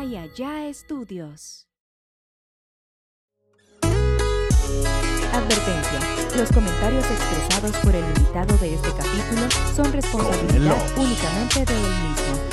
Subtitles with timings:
[0.00, 1.68] Calla Ya Estudios.
[5.30, 6.00] Advertencia.
[6.38, 12.49] Los comentarios expresados por el invitado de este capítulo son responsabilidad únicamente de él mismo.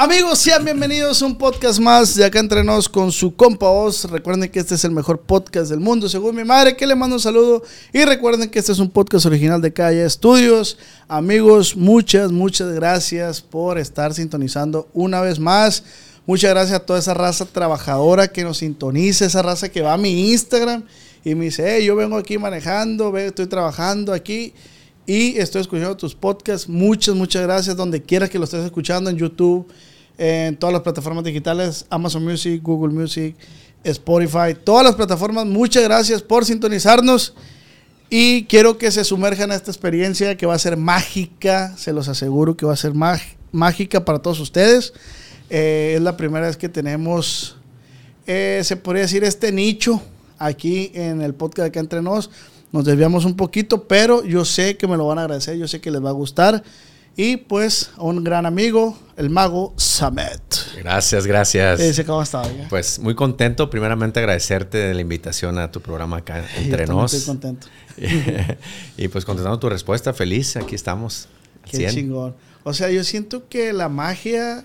[0.00, 3.66] Amigos, sean bienvenidos a un podcast más de acá entre nos con su compa.
[4.08, 7.16] Recuerden que este es el mejor podcast del mundo, según mi madre, que le mando
[7.16, 7.64] un saludo.
[7.92, 10.78] Y recuerden que este es un podcast original de Calle Estudios.
[11.08, 15.82] Amigos, muchas, muchas gracias por estar sintonizando una vez más.
[16.26, 19.98] Muchas gracias a toda esa raza trabajadora que nos sintoniza, esa raza que va a
[19.98, 20.84] mi Instagram
[21.24, 24.54] y me dice, hey, yo vengo aquí manejando, estoy trabajando aquí
[25.08, 26.68] y estoy escuchando tus podcasts.
[26.68, 27.74] Muchas, muchas gracias.
[27.74, 29.66] Donde quieras que lo estés escuchando, en YouTube,
[30.18, 33.36] en todas las plataformas digitales, Amazon Music, Google Music,
[33.84, 35.46] Spotify, todas las plataformas.
[35.46, 37.34] Muchas gracias por sintonizarnos.
[38.10, 42.08] Y quiero que se sumerjan a esta experiencia que va a ser mágica, se los
[42.08, 42.92] aseguro que va a ser
[43.52, 44.92] mágica para todos ustedes.
[45.50, 47.56] Eh, es la primera vez que tenemos,
[48.26, 50.02] eh, se podría decir, este nicho
[50.38, 52.30] aquí en el podcast de acá entre nos
[52.72, 55.80] nos desviamos un poquito, pero yo sé que me lo van a agradecer, yo sé
[55.80, 56.62] que les va a gustar.
[57.20, 60.40] Y pues un gran amigo, el mago Samet.
[60.76, 61.80] Gracias, gracias.
[61.80, 62.42] Ese ¿Cómo está?
[62.70, 63.68] Pues muy contento.
[63.70, 67.12] Primeramente agradecerte de la invitación a tu programa acá entre yo nos.
[67.12, 67.66] Estoy contento.
[68.96, 71.26] y pues contestando tu respuesta, feliz, aquí estamos.
[71.68, 72.36] Qué chingón.
[72.62, 74.64] O sea, yo siento que la magia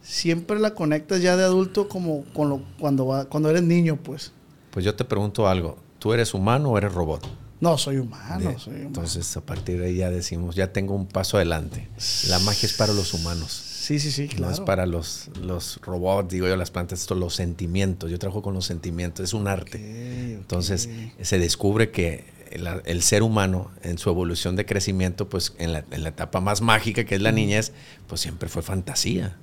[0.00, 4.30] siempre la conectas ya de adulto como con lo, cuando, cuando eres niño, pues.
[4.70, 5.76] Pues yo te pregunto algo.
[5.98, 7.26] ¿Tú eres humano o eres robot?
[7.60, 8.86] No, soy humano, soy humano.
[8.88, 11.88] Entonces, a partir de ahí ya decimos, ya tengo un paso adelante.
[12.28, 13.50] La magia es para los humanos.
[13.52, 14.46] Sí, sí, sí, claro.
[14.46, 18.10] No es para los, los robots, digo yo, las plantas, esto, los sentimientos.
[18.10, 20.34] Yo trabajo con los sentimientos, es un arte.
[20.34, 20.88] Entonces,
[21.20, 26.40] se descubre que el, ser humano, en su evolución de crecimiento, pues en la, etapa
[26.40, 27.72] más mágica, que es la niñez,
[28.06, 29.36] pues siempre fue fantasía.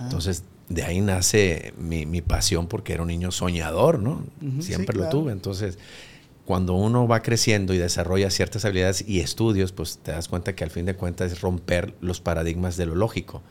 [0.00, 4.24] Entonces, de ahí nace mi, mi, pasión porque era un niño soñador, ¿no?
[4.60, 5.32] Siempre lo tuve.
[5.32, 5.78] Entonces,
[6.46, 10.62] cuando uno va creciendo y desarrolla ciertas habilidades y estudios, pues te das cuenta que
[10.62, 13.42] al fin de cuentas es romper los paradigmas de lo lógico.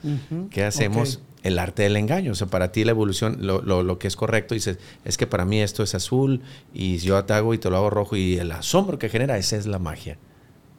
[0.49, 1.19] ¿Qué hacemos?
[1.43, 2.31] El arte del engaño.
[2.31, 5.27] O sea, para ti la evolución, lo, lo, lo, que es correcto, dices, es que
[5.27, 6.41] para mí esto es azul
[6.73, 9.57] y yo te hago y te lo hago rojo y el asombro que genera, esa
[9.57, 10.17] es la magia.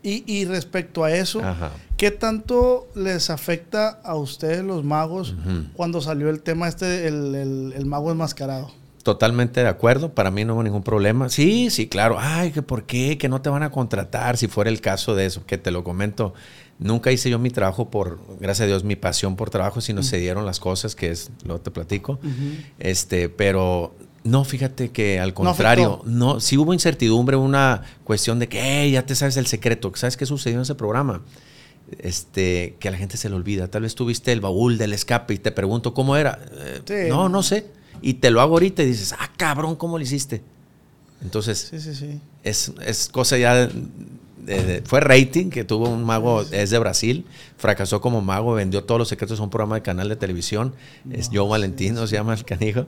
[0.02, 1.42] Y, respecto a eso,
[1.96, 5.34] ¿qué tanto les afecta a ustedes los magos
[5.74, 8.70] cuando salió el tema este, el, el, mago enmascarado?
[9.06, 11.28] Totalmente de acuerdo, para mí no hubo ningún problema.
[11.28, 12.16] Sí, sí, claro.
[12.18, 15.26] Ay, que por qué, que no te van a contratar si fuera el caso de
[15.26, 16.34] eso, que te lo comento.
[16.80, 20.16] Nunca hice yo mi trabajo por, gracias a Dios, mi pasión por trabajo, sino se
[20.16, 22.18] dieron las cosas, que es lo que te platico.
[22.80, 28.90] Este, pero no, fíjate que al contrario, no, sí hubo incertidumbre, una cuestión de que
[28.90, 31.22] ya te sabes el secreto, ¿sabes qué sucedió en ese programa?
[32.00, 33.68] Este, que a la gente se le olvida.
[33.68, 36.40] Tal vez tuviste el baúl del escape y te pregunto cómo era.
[36.88, 37.76] Eh, no, no sé.
[38.02, 40.42] Y te lo hago ahorita y dices, ah, cabrón, ¿cómo lo hiciste?
[41.22, 42.20] Entonces, sí, sí, sí.
[42.42, 43.68] Es, es cosa ya
[44.84, 47.24] fue rating que tuvo un mago, es de Brasil,
[47.56, 50.74] fracasó como mago, vendió todos los secretos a un programa de canal de televisión.
[51.10, 52.86] es Joe Valentino, se llama el canijo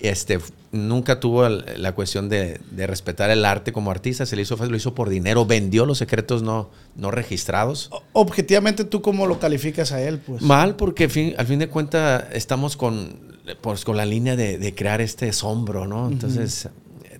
[0.00, 0.38] este,
[0.72, 4.94] nunca tuvo la cuestión de, respetar el arte como artista, se le hizo lo hizo
[4.94, 7.90] por dinero, vendió los secretos no, no registrados.
[8.12, 10.18] Objetivamente, ¿tú cómo lo calificas a él?
[10.18, 10.42] Pues?
[10.42, 11.04] Mal, porque
[11.36, 13.18] al fin de cuentas estamos con,
[13.60, 16.08] pues, con la línea de, crear este asombro, ¿no?
[16.08, 16.68] Entonces,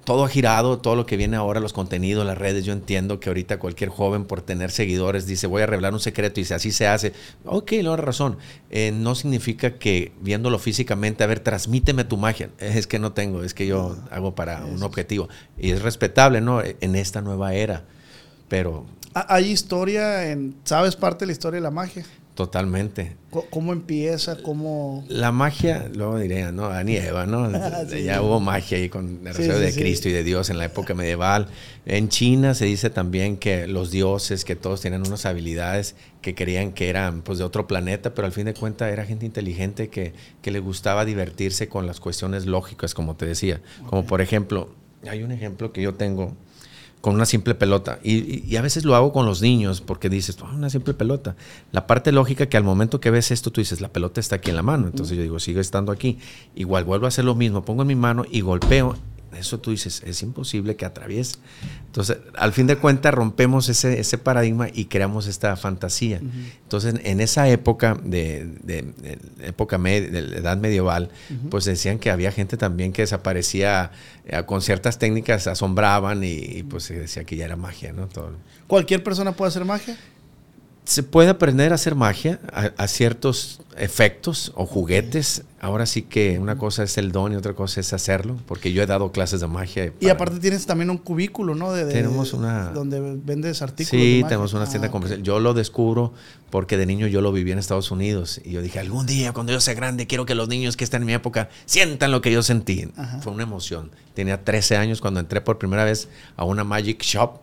[0.09, 2.65] todo ha girado, todo lo que viene ahora, los contenidos, las redes.
[2.65, 6.41] Yo entiendo que ahorita cualquier joven por tener seguidores dice voy a revelar un secreto
[6.41, 7.13] y si así se hace.
[7.45, 8.39] Ok, no hay razón.
[8.71, 12.49] Eh, no significa que viéndolo físicamente, a ver, transmíteme tu magia.
[12.59, 15.29] Es que no tengo, es que yo hago para un objetivo.
[15.59, 16.63] Y es respetable, ¿no?
[16.63, 17.85] En esta nueva era.
[18.49, 18.87] Pero...
[19.13, 22.07] Hay historia, en, ¿sabes parte de la historia de la magia?
[22.39, 23.17] Totalmente.
[23.51, 24.41] ¿Cómo empieza?
[24.41, 25.05] ¿Cómo...?
[25.09, 26.67] La magia, luego diría, ¿no?
[26.67, 27.51] Ani Eva, ¿no?
[28.05, 30.95] Ya hubo magia ahí con el sí, de Cristo y de Dios en la época
[30.95, 31.49] medieval.
[31.85, 36.71] En China se dice también que los dioses, que todos tienen unas habilidades que creían
[36.71, 40.13] que eran pues de otro planeta, pero al fin de cuentas era gente inteligente que,
[40.41, 43.61] que le gustaba divertirse con las cuestiones lógicas, como te decía.
[43.89, 44.73] Como por ejemplo,
[45.11, 46.37] hay un ejemplo que yo tengo
[47.01, 47.99] con una simple pelota.
[48.03, 51.37] Y, a veces lo hago con los niños porque dices, oh, una simple pelota.
[51.73, 54.51] La parte lógica que al momento que ves esto, tú dices, la pelota está aquí
[54.51, 54.87] en la mano.
[54.87, 56.19] Entonces yo digo, sigue estando aquí.
[56.55, 58.97] Igual vuelvo a hacer lo mismo, pongo en mi mano y golpeo
[59.37, 61.37] eso tú dices, es imposible que atraviese.
[61.87, 66.21] Entonces, al fin de cuentas, rompemos ese, ese paradigma y creamos esta fantasía.
[66.63, 68.93] Entonces, en esa época de, de,
[69.43, 71.11] época de la edad medieval,
[71.51, 73.91] pues decían que había gente también que desaparecía
[74.27, 78.09] eh, con ciertas técnicas, asombraban y, pues se decía que ya era magia, ¿no?
[78.09, 78.33] Todo.
[78.67, 79.97] ¿Cualquier persona puede hacer magia?
[80.89, 85.43] Se puede aprender a hacer magia, a, a ciertos efectos o juguetes.
[85.61, 88.83] Ahora sí que una cosa es el don y otra cosa es hacerlo, porque yo
[88.83, 89.93] he dado clases de magia.
[90.01, 91.73] Y aparte tienes también un cubículo, ¿no?
[91.73, 93.91] De, de- Tenemos una- Donde vendes artículos.
[93.91, 94.29] Sí, de magia.
[94.29, 95.23] tenemos una tienda Ah, comercial.
[95.23, 96.15] Yo lo descubro
[96.49, 99.53] porque de niño yo lo viví en Estados Unidos y yo dije, algún día cuando
[99.53, 102.33] yo sea grande quiero que los niños que están en mi época sientan lo que
[102.33, 102.89] yo sentí.
[102.97, 103.21] Ajá.
[103.21, 103.91] Fue una emoción.
[104.15, 107.41] Tenía 13 años cuando entré por primera vez a una Magic Shop.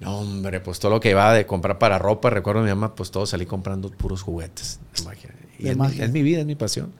[0.00, 2.94] No, hombre, pues todo lo que iba de comprar para ropa, recuerdo a mi mamá,
[2.94, 5.30] pues todo salí comprando puros juguetes de magia.
[5.58, 5.98] Y es, magia.
[5.98, 6.92] Mi, es mi vida, es mi pasión.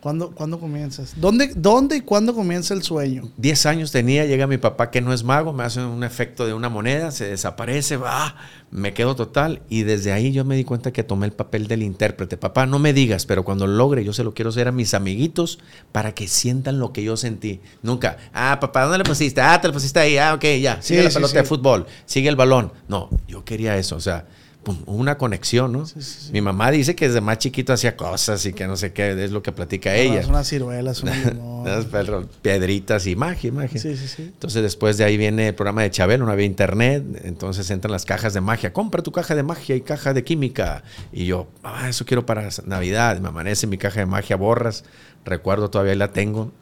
[0.00, 1.12] ¿Cuándo, cuándo comienzas?
[1.16, 3.28] ¿Dónde, ¿Dónde y cuándo comienza el sueño?
[3.36, 6.54] 10 años tenía, llega mi papá que no es mago, me hace un efecto de
[6.54, 8.34] una moneda, se desaparece, va,
[8.70, 9.60] me quedo total.
[9.68, 12.38] Y desde ahí yo me di cuenta que tomé el papel del intérprete.
[12.38, 14.94] Papá, no me digas, pero cuando lo logre, yo se lo quiero hacer a mis
[14.94, 15.58] amiguitos
[15.92, 17.60] para que sientan lo que yo sentí.
[17.82, 19.42] Nunca, ah, papá, ¿dónde le pusiste?
[19.42, 20.80] Ah, te lo pusiste ahí, ah, ok, ya.
[20.80, 21.36] Sigue Sí, la sí, pelota sí.
[21.36, 22.72] de fútbol, sigue el balón.
[22.88, 24.24] No, yo quería eso, o sea.
[24.62, 25.86] Pum, una conexión, ¿no?
[25.86, 26.32] Sí, sí, sí.
[26.32, 29.30] Mi mamá dice que desde más chiquito hacía cosas y que no sé qué, es
[29.30, 30.20] lo que platica ella.
[30.20, 31.02] Es unas ciruelas.
[31.02, 31.86] Unas
[32.42, 33.80] piedritas y magia, magia.
[33.80, 34.22] Sí, sí, sí.
[34.22, 38.04] Entonces después de ahí viene el programa de Chabelo, no había internet, entonces entran las
[38.04, 40.82] cajas de magia, compra tu caja de magia y caja de química.
[41.12, 44.84] Y yo, ah, eso quiero para Navidad, me amanece mi caja de magia, borras,
[45.24, 46.52] recuerdo todavía la tengo.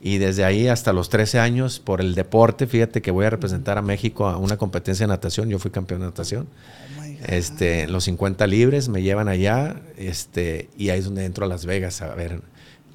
[0.00, 3.78] Y desde ahí hasta los 13 años, por el deporte, fíjate que voy a representar
[3.78, 6.46] a México a una competencia de natación, yo fui campeón de natación.
[6.46, 7.05] Oh.
[7.26, 11.66] Este, los 50 libres me llevan allá, este, y ahí es donde entro a Las
[11.66, 12.40] Vegas a ver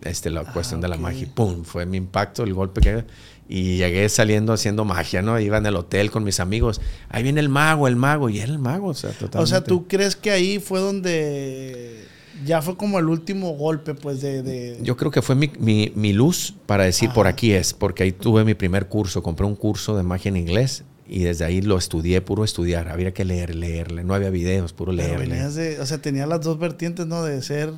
[0.04, 1.28] este, la cuestión de la Ah, magia.
[1.34, 1.64] ¡Pum!
[1.64, 3.04] Fue mi impacto, el golpe que...
[3.50, 5.38] Y llegué saliendo haciendo magia, ¿no?
[5.38, 6.80] Iba en el hotel con mis amigos.
[7.10, 8.30] Ahí viene el mago, el mago.
[8.30, 9.40] Y era el mago, o sea, totalmente.
[9.40, 12.06] O sea, ¿tú crees que ahí fue donde
[12.46, 14.42] ya fue como el último golpe, pues, de...
[14.42, 17.34] de- Yo creo que fue mi, mi- mi luz para decir por Ajá.
[17.34, 20.86] aquí es, porque ahí tuve mi primer curso, compré un curso de magia en inglés
[21.12, 22.88] y desde ahí lo estudié, puro estudiar.
[22.90, 24.04] Había que leer, leerle.
[24.04, 25.28] No había videos, puro leerle.
[25.28, 25.80] venías de...
[25.80, 27.24] O sea, tenía las dos vertientes, ¿no?
[27.24, 27.74] De ser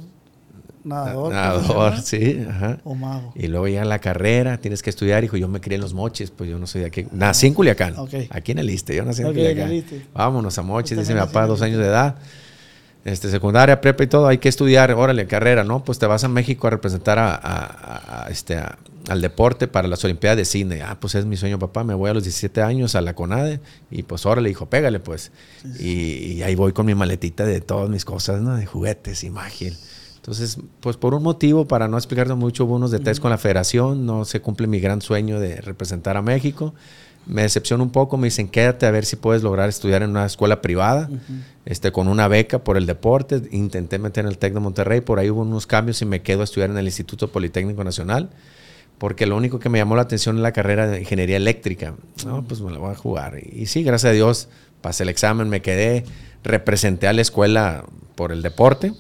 [0.84, 1.34] nadador.
[1.34, 2.80] Nadador, sí, ajá.
[2.84, 3.32] O mago.
[3.36, 5.38] Y luego ya la carrera, tienes que estudiar, hijo.
[5.38, 7.06] Yo me crié en los moches, pues yo no soy de aquí.
[7.12, 7.98] Nací en Culiacán.
[7.98, 8.14] Ok.
[8.30, 9.72] Aquí en el Iste, yo nací en Ok, Culiacán.
[9.72, 9.86] en.
[10.14, 12.16] Vámonos a moches, dice mi papá, dos años de edad.
[13.06, 15.84] Este, secundaria, prepa y todo, hay que estudiar, órale, carrera, ¿no?
[15.84, 18.78] Pues te vas a México a representar a, a- a- a, este, a-
[19.08, 20.82] al deporte para las Olimpiadas de Cine.
[20.82, 21.84] Ah, pues es mi sueño, papá.
[21.84, 23.60] Me voy a los 17 años a la CONADE
[23.92, 25.32] y pues órale, hijo, pégale, pues.
[25.80, 25.90] Y,
[26.34, 28.56] y ahí voy con mi maletita de todas mis cosas, ¿no?
[28.56, 29.74] De juguetes y magia.
[30.24, 34.06] Entonces, pues por un motivo, para no explicarte mucho, hubo unos detalles con la federación,
[34.06, 36.74] no se cumple mi gran sueño de representar a México.
[37.26, 40.26] Me decepciona un poco, me dicen, quédate a ver si puedes lograr estudiar en una
[40.26, 41.10] escuela privada,
[41.66, 43.42] este, con una beca por el deporte.
[43.52, 46.40] Intenté meter en el TEC de Monterrey, por ahí hubo unos cambios y me quedo
[46.40, 48.30] a estudiar en el Instituto Politécnico Nacional,
[48.98, 51.94] porque lo único que me llamó la atención es la carrera de ingeniería eléctrica.
[52.26, 53.40] No, pues me la voy a jugar.
[53.52, 54.50] Y sí, gracias a Dios,
[54.82, 56.06] pasé el examen, me quedé,
[56.44, 57.86] representé a la escuela
[58.16, 58.94] por el deporte.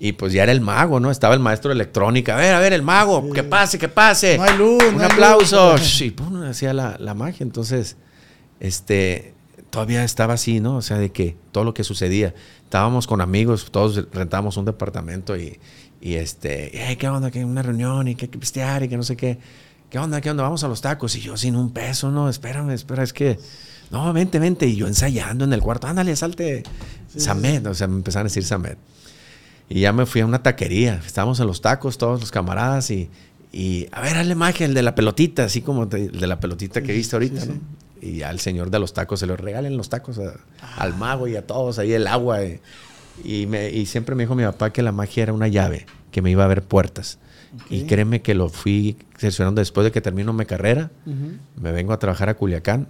[0.00, 1.10] Y pues ya era el mago, ¿no?
[1.10, 2.36] Estaba el maestro de electrónica.
[2.36, 4.36] A ver, a ver, el mago, que pase, que pase.
[4.38, 5.72] No hay luz, Un no hay aplauso.
[5.76, 6.00] luz.
[6.02, 7.42] Y pum, hacía la, la magia.
[7.42, 7.96] Entonces,
[8.60, 9.34] este,
[9.70, 10.76] todavía estaba así, ¿no?
[10.76, 12.34] O sea, de que todo lo que sucedía.
[12.64, 15.58] Estábamos con amigos, todos rentábamos un departamento y,
[16.00, 17.30] y este, "Hey, ¿qué onda?
[17.30, 19.38] Que una reunión y que hay que pistear y que no sé qué.
[19.90, 20.20] ¿Qué onda?
[20.20, 20.42] ¿Qué onda?
[20.42, 21.16] Vamos a los tacos.
[21.16, 23.38] Y yo sin un peso, no, espérame, espera, es que.
[23.90, 24.66] No, vente, vente.
[24.66, 26.62] Y yo ensayando en el cuarto, ándale, salte.
[27.16, 28.76] Samed, o sea, me empezaron a decir Samed.
[29.70, 31.00] Y ya me fui a una taquería.
[31.06, 33.08] Estábamos en los tacos, todos los camaradas, y,
[33.50, 36.38] y a ver, hazle magia, el de la pelotita, así como te- el de la
[36.38, 37.54] pelotita que Sí, viste ahorita, sí, ¿no?
[38.00, 40.34] Y ya al señor de los tacos se lo regalen los tacos a-
[40.76, 42.42] al mago y a todos, ahí el agua.
[42.42, 42.60] eh.
[43.24, 46.22] Y, me, y siempre me dijo mi papá que la magia era una llave, que
[46.22, 47.18] me iba a abrir puertas.
[47.70, 50.90] Y créeme que lo fui seleccionando después de que termino mi carrera.
[51.56, 52.88] Me vengo a trabajar a Culiacán,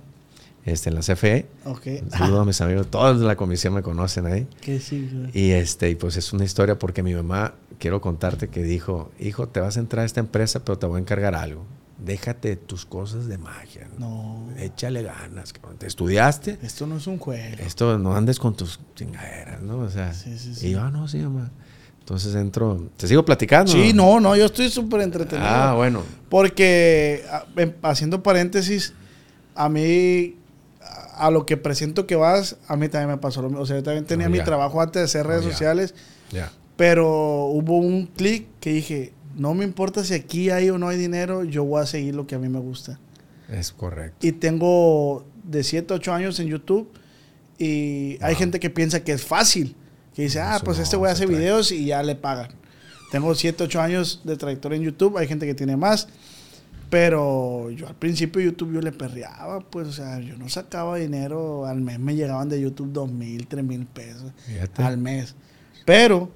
[0.65, 1.47] este, en la CFE.
[1.65, 1.87] Ok.
[2.03, 4.47] Un saludo a mis amigos, todos de la comisión me conocen ahí.
[4.61, 5.31] Que sí, güey.
[5.33, 9.49] Y este, y pues es una historia porque mi mamá, quiero contarte que dijo, hijo,
[9.49, 11.65] te vas a entrar a esta empresa, pero te voy a encargar algo.
[11.99, 13.89] Déjate tus cosas de magia.
[13.99, 14.49] No.
[14.57, 15.53] Échale ganas.
[15.79, 16.59] Te estudiaste.
[16.63, 17.57] Esto no es un juego.
[17.59, 19.79] Esto no andes con tus chingaderas, ¿no?
[19.81, 20.69] O sea, Sí, sí, sí.
[20.69, 21.51] y yo, ah, no, sí, mamá.
[22.01, 23.73] Entonces entro, te sigo platicando.
[23.73, 25.47] Sí, no, no, yo estoy súper entretenido.
[25.47, 26.03] Ah, bueno.
[26.31, 27.23] Porque,
[27.83, 28.95] haciendo paréntesis,
[29.55, 30.37] a mí,
[31.17, 33.63] a, lo que presiento que vas, a mí también me pasó lo mismo.
[33.63, 35.95] O sea, yo también tenía Oh, mi trabajo antes de hacer redes sociales,
[36.31, 36.51] Ya.
[36.77, 40.99] pero hubo un clic que dije, no me importa si aquí hay o no hay
[40.99, 42.99] dinero, yo voy a seguir lo que a mí me gusta.
[43.49, 44.27] Es correcto.
[44.27, 46.91] Y tengo de 7 a 8 años en YouTube
[47.59, 49.75] y hay gente que piensa que es fácil.
[50.15, 51.37] Que dice, ah, Eso pues no, este güey hace trae.
[51.39, 52.51] videos y ya le pagan.
[53.11, 56.09] Tengo 7, 8 años de trayectoria en YouTube, hay gente que tiene más.
[56.91, 61.67] Pero yo al principio YouTube yo le perreaba, pues, o sea, yo no sacaba dinero,
[61.67, 64.83] al mes me llegaban de YouTube dos mil, tres mil pesos Fíjate.
[64.83, 65.35] al mes.
[65.85, 66.31] Pero,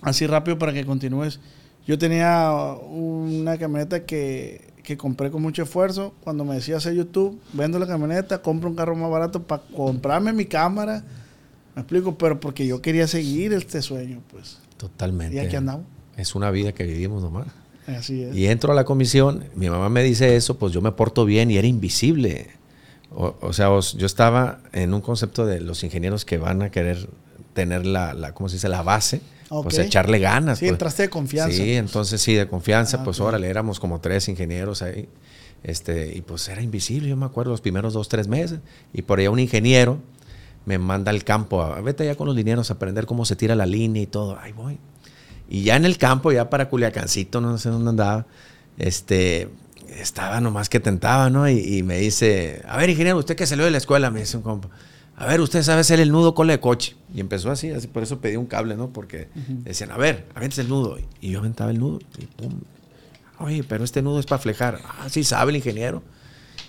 [0.00, 1.40] así rápido para que continúes,
[1.86, 2.52] yo tenía
[2.90, 6.14] una camioneta que, que compré con mucho esfuerzo.
[6.22, 10.32] Cuando me decía hacer YouTube, vendo la camioneta, compro un carro más barato para comprarme
[10.32, 11.02] mi cámara.
[11.74, 14.58] Me explico, pero porque yo quería seguir este sueño, pues.
[14.76, 15.36] Totalmente.
[15.36, 15.84] Y aquí andamos.
[16.16, 17.46] Es una vida que vivimos nomás.
[17.86, 18.34] Así es.
[18.34, 21.50] Y entro a la comisión, mi mamá me dice eso, pues yo me porto bien
[21.50, 22.48] y era invisible.
[23.14, 26.70] O, o sea, os- yo estaba en un concepto de los ingenieros que van a
[26.70, 27.08] querer
[27.54, 28.68] tener la, la ¿cómo se dice?
[28.68, 30.58] La base, pues echarle ganas.
[30.58, 30.72] Sí, pues.
[30.72, 31.56] entraste de confianza.
[31.56, 33.28] Sí, entonces sí, de confianza, Ah, pues ok.
[33.28, 35.08] órale, éramos como tres ingenieros ahí.
[35.62, 38.60] Este, y pues era invisible, yo me acuerdo, los primeros dos, tres meses.
[38.92, 39.98] Y por allá un ingeniero
[40.64, 43.54] me manda al campo, a, vete allá con los linieros a aprender cómo se tira
[43.54, 44.38] la línea y todo.
[44.38, 44.78] Ahí voy.
[45.48, 48.26] Y ya en el campo, ya para Culiacancito, no sé dónde andaba,
[48.78, 49.48] este,
[49.96, 51.48] estaba nomás que tentaba, ¿no?
[51.48, 54.36] Y, y me dice, a ver, ingeniero, usted que salió de la escuela, me dice
[54.36, 54.68] un compa,
[55.16, 56.94] a ver, usted sabe hacer el nudo cola de coche.
[57.14, 58.90] Y empezó así, así por eso pedí un cable, ¿no?
[58.90, 60.98] Porque decían, a ver, avientes el nudo.
[61.20, 62.60] Y yo aventaba el nudo y pum.
[63.38, 64.80] Oye, pero este nudo es para flejar.
[64.84, 66.02] Ah, sí sabe el ingeniero.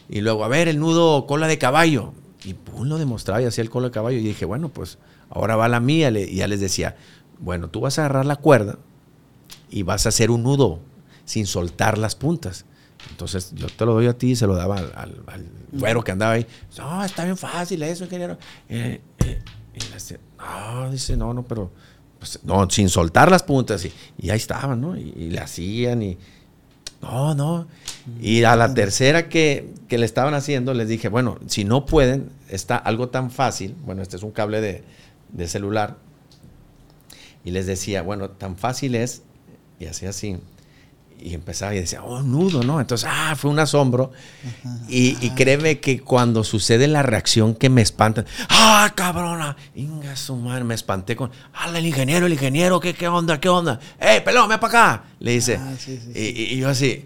[0.08, 2.14] Y luego, a ver, el nudo cola de caballo.
[2.46, 4.18] Y pum, lo demostraba y hacía el cola de caballo.
[4.18, 4.98] Y dije, bueno, pues
[5.30, 6.10] ahora va la mía.
[6.12, 6.96] Y ya les decía,
[7.40, 8.80] bueno, tú vas a agarrar la cuerda
[9.70, 10.80] y vas a hacer un nudo
[11.26, 12.66] sin soltar las puntas.
[13.10, 16.04] Entonces yo te lo doy a ti y se lo daba al, al, al güero
[16.04, 16.46] que andaba ahí.
[16.78, 18.38] No, está bien fácil eso, ingeniero.
[18.70, 19.42] Eh, eh,
[19.76, 19.80] y
[20.40, 21.72] no, dice, no, no, pero
[22.20, 23.86] pues, no, sin soltar las puntas.
[23.86, 24.98] Y, y ahí estaban, ¿no?
[24.98, 26.18] Y, y le hacían y...
[27.02, 27.68] No, no.
[28.20, 32.32] Y a la tercera que, que le estaban haciendo, les dije, bueno, si no pueden,
[32.50, 33.76] está algo tan fácil.
[33.86, 34.84] Bueno, este es un cable de,
[35.32, 35.98] de celular.
[37.46, 39.22] Y les decía, bueno, tan fácil es.
[39.80, 40.38] Y hacía así.
[41.20, 42.80] Y empezaba y decía, oh, nudo, ¿no?
[42.80, 44.12] Entonces, ah, fue un asombro.
[44.88, 49.58] Y, y créeme que cuando sucede la reacción que me espanta, ¡ah, cabrona!
[49.76, 52.80] Inga su madre, me espanté con, ¡ah, el ingeniero, el ingeniero!
[52.80, 53.80] ¿Qué, qué onda, qué onda?
[54.00, 55.04] ¡Ey, pelón, ven para acá!
[55.20, 55.58] Le dice.
[55.60, 57.06] Ah, sí, sí, y, y- y yo así,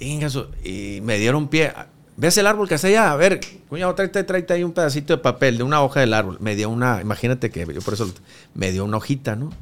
[0.00, 1.72] Inga su- Y me dieron pie.
[2.16, 3.10] ¿Ves el árbol que está allá?
[3.12, 6.36] A ver, cuñado, tráete, tráete ahí un pedacito de papel, de una hoja del árbol.
[6.40, 8.08] Me dio una, imagínate que yo por eso
[8.54, 9.52] me dio una hojita, ¿no?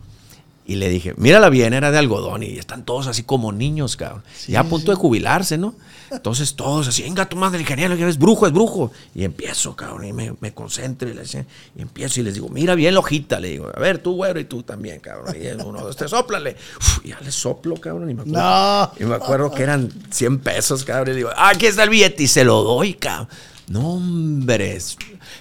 [0.69, 4.23] Y le dije, mírala bien, era de algodón y están todos así como niños, cabrón.
[4.49, 5.75] ya a punto de jubilarse, ¿no?
[6.11, 8.91] Entonces todos así, venga tu madre, ingeniero, es brujo, es brujo.
[9.15, 11.47] Y empiezo, cabrón, y me, me concentro y, le decía-
[11.77, 14.39] y empiezo y les digo, mira bien la hojita, le digo, a ver, tú, güero,
[14.41, 15.37] y tú también, cabrón.
[15.41, 16.57] Y uno, dos, tres, soplale.
[16.79, 18.41] Uf, y ya le soplo, cabrón, y me acuerdo.
[18.41, 18.93] No.
[18.99, 21.15] Y me acuerdo que eran 100 pesos, cabrón.
[21.15, 23.29] Y digo, ah, aquí está el billete y se lo doy, cabrón.
[23.69, 24.79] No, hombre.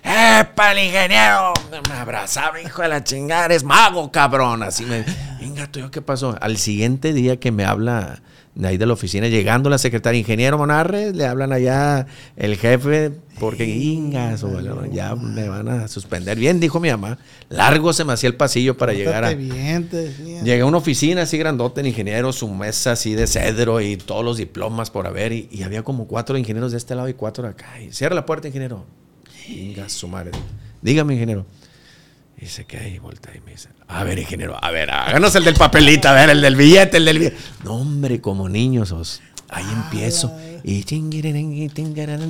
[0.03, 1.53] ¡Epa, el ingeniero!
[1.87, 4.63] Me abrazaba, hijo de la chingada, eres mago, cabrón.
[4.63, 5.05] Así me.
[5.39, 6.35] Venga, ¿tú qué pasó?
[6.41, 8.21] Al siguiente día que me habla
[8.55, 12.07] de ahí de la oficina, llegando la secretaria, ingeniero Monarre, le hablan allá
[12.37, 16.39] el jefe, porque ingas, bueno, ya me van a suspender.
[16.39, 17.17] Bien, dijo mi mamá.
[17.49, 19.33] Largo se me hacía el pasillo para llegar a.
[19.33, 19.89] Bien.
[20.43, 24.23] Llegué a una oficina así grandote de ingeniero, su mesa así de cedro y todos
[24.23, 25.33] los diplomas por haber.
[25.33, 27.81] Y, y había como cuatro ingenieros de este lado y cuatro de acá.
[27.81, 28.85] Y cierra la puerta, ingeniero.
[29.49, 30.31] Venga, su madre.
[30.81, 31.45] Dígame, ingeniero.
[32.41, 35.45] Y se queda y voltea y me dice, a ver, ingeniero, a ver, háganos el
[35.45, 37.37] del papelito, a ver, el del billete, el del billete.
[37.63, 39.21] No, hombre, como niños, os.
[39.49, 40.35] Ahí empiezo.
[40.63, 40.83] Y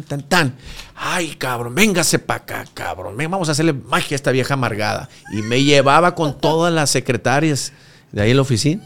[0.07, 0.55] tan, tan.
[0.95, 3.15] Ay, cabrón, véngase para acá, cabrón.
[3.17, 5.09] Vamos a hacerle magia a esta vieja amargada.
[5.31, 7.71] Y me llevaba con todas las secretarias
[8.11, 8.83] de ahí en la oficina.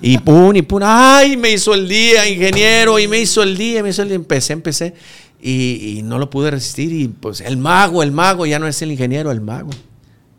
[0.00, 0.82] Y pum, y pum.
[0.84, 2.98] Ay, me hizo el día, ingeniero.
[2.98, 4.16] Y me hizo el día, me hizo el día.
[4.16, 4.94] Empecé, empecé.
[5.40, 6.92] Y, y no lo pude resistir.
[6.92, 9.70] Y pues el mago, el mago, ya no es el ingeniero, el mago.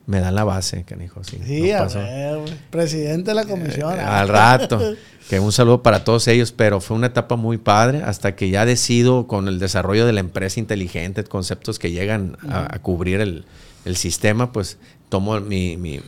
[0.10, 1.24] Me dan la base, canijo.
[1.24, 2.40] Sí, Sí, no a ver,
[2.72, 3.94] presidente de la comisión.
[3.96, 4.80] Eh, al rato.
[5.30, 8.66] Que un saludo para todos ellos, pero fue una etapa muy padre hasta que ya
[8.66, 13.46] decido con el desarrollo de la empresa inteligente, conceptos que llegan a, a cubrir el,
[13.86, 16.02] el sistema, pues tomo mi, mi-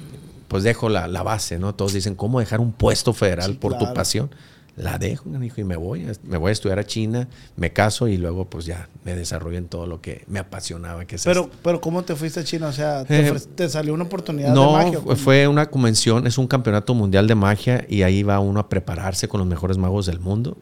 [0.48, 1.76] pues dejo la, la base, ¿no?
[1.76, 4.32] Todos dicen, ¿cómo dejar un puesto federal Sí, por tu pasión?
[4.78, 8.16] La dejo, hijo, y me voy, me voy a estudiar a China, me caso y
[8.18, 11.56] luego pues ya me desarrollo en todo lo que me apasionaba, que es Pero, esto.
[11.62, 12.68] pero ¿cómo te fuiste a China?
[12.68, 15.00] O sea, ¿te, Eh, te salió una oportunidad No, de magia?
[15.06, 18.70] o fue- una convención, es un campeonato mundial de magia y ahí va uno a
[18.70, 20.58] prepararse con los mejores magos del mundo.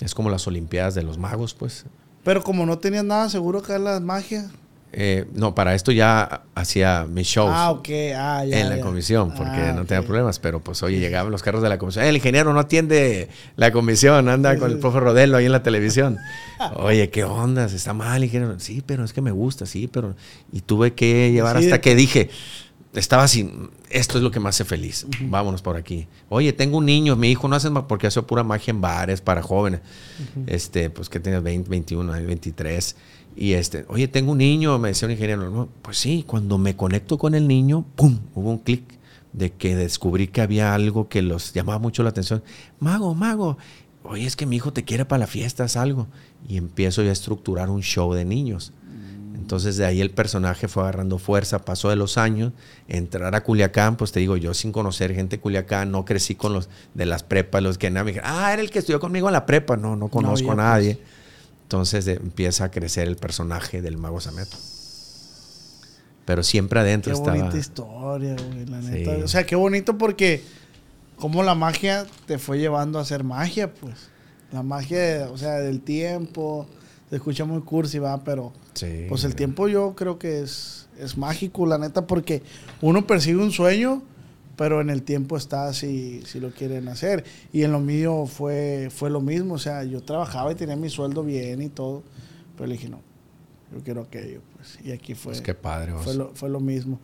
[0.00, 1.84] Es como las Olimpiadas de los magos, pues.
[2.24, 4.50] Pero como no tenías nada seguro acá en la magia.
[4.94, 7.70] Eh, no, para esto ya hacía mis shows Ah.
[7.70, 8.60] Ah, ya.
[8.60, 8.82] en la ya.
[8.82, 12.04] comisión, porque Ah, no tenía problemas, pero pues oye, llegaban los carros de la comisión.
[12.04, 15.62] "Eh, el ingeniero no atiende la comisión, anda con el profe Rodelo ahí en la
[15.62, 16.18] televisión.
[16.76, 17.64] Oye, ¿qué onda?
[17.64, 18.60] ¿Está mal, ingeniero?
[18.60, 20.14] Sí, pero es que me gusta, sí, pero...
[20.52, 22.30] Y tuve que llevar Sí, hasta de- que dije,
[22.94, 23.50] estaba así,
[23.88, 26.06] esto es lo que me hace feliz, vámonos por aquí.
[26.28, 29.22] Oye, tengo un niño, mi hijo no hace más porque hace pura magia en bares
[29.22, 29.80] para jóvenes,
[30.46, 32.96] este, pues que tienes 20, 21, 23.
[33.36, 36.76] Y este, oye, tengo un niño, me decía un ingeniero, no, pues sí, cuando me
[36.76, 38.18] conecto con el niño, ¡pum!
[38.34, 38.82] Hubo un clic
[39.32, 42.42] de que descubrí que había algo que los llamaba mucho la atención.
[42.78, 43.56] Mago, mago,
[44.04, 46.06] oye, es que mi hijo te quiere para la fiesta, es algo.
[46.46, 48.72] Y empiezo ya a estructurar un show de niños.
[49.34, 52.52] Entonces de ahí el personaje fue agarrando fuerza, pasó de los años,
[52.86, 56.52] entrar a Culiacán, pues te digo, yo sin conocer gente de Culiacán, no crecí con
[56.52, 59.28] los de las prepas, los que nada, me dijeron, ah, era el que estudió conmigo
[59.28, 60.94] en la prepa, no, no conozco a nadie.
[60.94, 61.21] Pues.
[61.72, 64.48] Entonces empieza a crecer el personaje del mago Samet.
[66.26, 67.32] Pero siempre adentro estaba.
[67.32, 69.24] Qué bonita historia, güey, la neta.
[69.24, 70.42] O sea, qué bonito porque
[71.16, 73.94] como la magia te fue llevando a hacer magia, pues.
[74.52, 76.66] La magia, o sea, del tiempo.
[77.08, 78.52] Se escucha muy cursi, va, pero
[79.08, 82.42] pues el tiempo yo creo que es, es mágico, la neta, porque
[82.82, 84.02] uno persigue un sueño,
[84.56, 87.24] pero en el tiempo está si, si lo quieren hacer.
[87.52, 90.90] Y en lo mío fue, fue lo mismo, o sea, yo trabajaba y tenía mi
[90.90, 92.02] sueldo bien y todo,
[92.56, 93.00] pero le dije, no,
[93.72, 94.78] yo quiero aquello, pues.
[94.84, 95.32] Y aquí fue.
[95.32, 97.00] Pues qué padre, fue lo, fue lo mismo.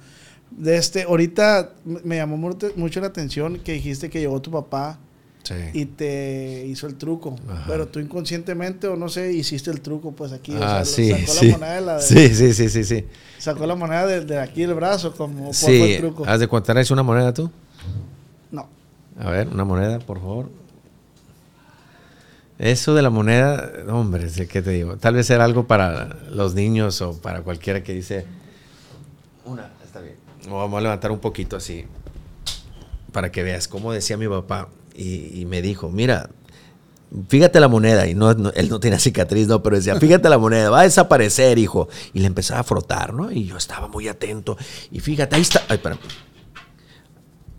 [0.50, 4.98] De este, ahorita me llamó mucho la atención que dijiste que llegó tu papá
[5.72, 7.36] y te hizo el truco.
[7.66, 10.54] Pero tú inconscientemente o no sé, hiciste el truco pues aquí.
[10.60, 11.46] Ah, sí, sacó sí.
[11.46, 13.04] la moneda de la sí, sí, sí, sí, sí.
[13.38, 15.66] Sacó la moneda de, aquí el brazo como sí.
[15.66, 16.24] fue el truco.
[16.26, 17.50] ¿Has de contar eso una moneda tú?
[18.50, 18.68] No.
[19.18, 20.48] A ver, una moneda, por favor.
[22.58, 24.96] Eso de la moneda, hombre, ¿qué te digo?
[24.96, 28.26] Tal vez era algo para los niños o para cualquiera que dice,
[29.44, 30.16] una, está bien.
[30.50, 31.84] Vamos a levantar un poquito así,
[33.12, 36.30] para que veas, como decía mi papá, y, me dijo, mira,
[37.28, 40.70] fíjate la moneda, y no, él no tenía cicatriz, no, pero decía, fíjate la moneda,
[40.70, 41.88] va a desaparecer, hijo.
[42.12, 43.30] Y le empezaba a frotar, ¿no?
[43.30, 44.56] Y yo estaba muy atento.
[44.90, 46.00] Y fíjate, ahí está, ay, espérame.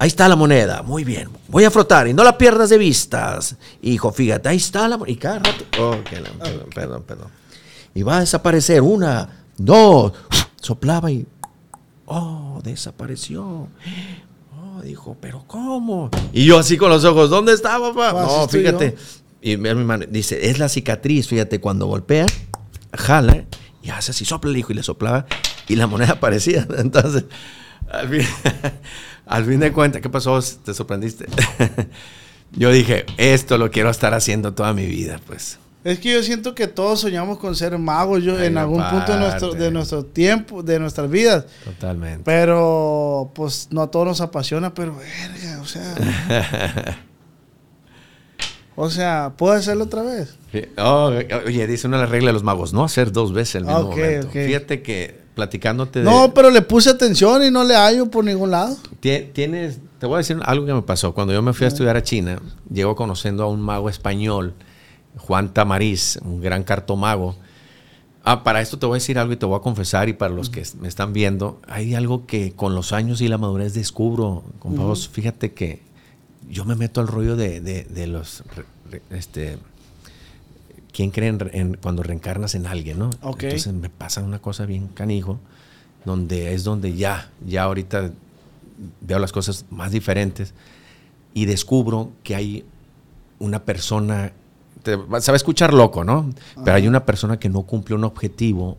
[0.01, 1.29] Ahí está la moneda, muy bien.
[1.47, 3.55] Voy a frotar y no la pierdas de vistas.
[3.81, 5.13] Hijo, fíjate, ahí está la moneda.
[5.13, 5.65] Y cada rato.
[5.79, 7.27] Oh, perdón, perdón, perdón.
[7.93, 10.13] Y va a desaparecer una, dos.
[10.61, 11.25] Soplaba y.
[12.05, 13.67] Oh, desapareció.
[14.83, 16.09] Dijo, pero ¿cómo?
[16.33, 18.13] Y yo así con los ojos, ¿dónde está, papá?
[18.13, 18.95] no, fíjate.
[19.41, 22.25] Y mi hermano dice, es la cicatriz, fíjate, cuando golpea,
[22.93, 23.45] jala
[23.81, 25.25] y hace así, sopla el hijo y le soplaba
[25.67, 26.67] y la moneda aparecía.
[26.77, 27.25] Entonces,
[27.91, 28.21] al fin.
[29.25, 30.39] al fin de cuentas, ¿qué pasó?
[30.63, 31.27] ¿Te sorprendiste?
[32.51, 35.59] yo dije, esto lo quiero estar haciendo toda mi vida, pues.
[35.83, 39.19] Es que yo siento que todos soñamos con ser magos yo, en algún punto de
[39.19, 41.45] nuestro, de nuestro tiempo, de nuestras vidas.
[41.63, 42.23] Totalmente.
[42.25, 45.95] Pero, pues, no a todos nos apasiona, pero, verga, o sea.
[48.75, 50.35] o sea, ¿puedo hacerlo otra vez?
[50.77, 51.13] Oh,
[51.45, 53.83] oye, dice una de las reglas de los magos, no hacer dos veces el mismo
[53.83, 54.29] momento.
[54.31, 58.75] Fíjate que platicándote No, pero le puse atención y no le hallo por ningún lado.
[58.99, 61.13] Tienes, te voy a decir algo que me pasó.
[61.13, 64.53] Cuando yo me fui a estudiar a China, llego conociendo a un mago español,
[65.17, 67.35] Juan Tamariz, un gran cartomago.
[68.23, 70.33] Ah, para esto te voy a decir algo y te voy a confesar, y para
[70.33, 74.43] los que me están viendo, hay algo que con los años y la madurez descubro,
[75.11, 75.81] Fíjate que
[76.49, 78.43] yo me meto al rollo de, de los
[79.09, 79.57] este,
[80.91, 83.09] ¿quién cree en, cuando reencarnas en alguien, no?
[83.23, 85.39] Entonces me pasa una cosa bien canijo,
[86.05, 88.11] donde es donde ya, ya ahorita
[89.01, 90.53] veo las cosas más diferentes
[91.33, 92.65] y descubro que hay
[93.39, 94.31] una persona,
[94.83, 96.29] te, sabe escuchar loco, ¿no?
[96.63, 98.77] Pero hay una persona que no cumple un objetivo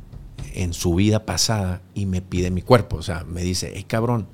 [0.55, 4.27] en su vida pasada y me pide mi cuerpo, o sea, me dice, hey cabrón,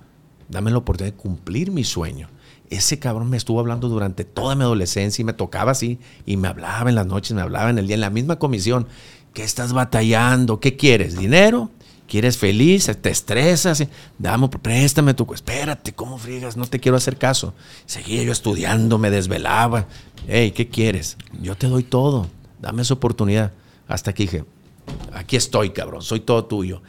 [0.48, 2.28] dame la oportunidad de cumplir mi sueño
[2.70, 6.48] ese cabrón me estuvo hablando durante toda mi adolescencia y me tocaba así y me
[6.48, 8.86] hablaba en las noches, me hablaba en el día, en la misma comisión.
[9.32, 10.60] ¿Qué estás batallando?
[10.60, 11.18] ¿Qué quieres?
[11.18, 11.70] ¿Dinero?
[12.08, 12.90] ¿Quieres feliz?
[13.00, 13.84] ¿Te estresas?
[14.18, 15.32] Dame, préstame tu...
[15.34, 16.56] Espérate, ¿cómo friegas?
[16.56, 17.52] No te quiero hacer caso.
[17.84, 19.86] Seguía yo estudiando, me desvelaba.
[20.28, 21.16] Hey, ¿qué quieres?
[21.40, 22.26] Yo te doy todo.
[22.60, 23.52] Dame esa oportunidad.
[23.88, 24.44] Hasta que dije,
[25.12, 26.82] aquí estoy, cabrón, soy todo tuyo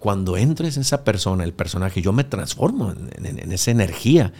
[0.00, 4.32] cuando entres en esa persona, el personaje, yo me transformo en, esa energía.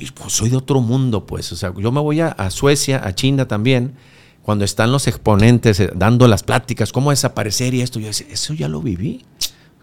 [0.00, 1.52] Y pues soy de otro mundo, pues.
[1.52, 3.94] O sea, yo me voy a, Suecia, a China también,
[4.42, 8.00] cuando están los exponentes eh, dando las pláticas, cómo desaparecer y esto.
[8.00, 9.22] Yo decía, eso ya lo viví.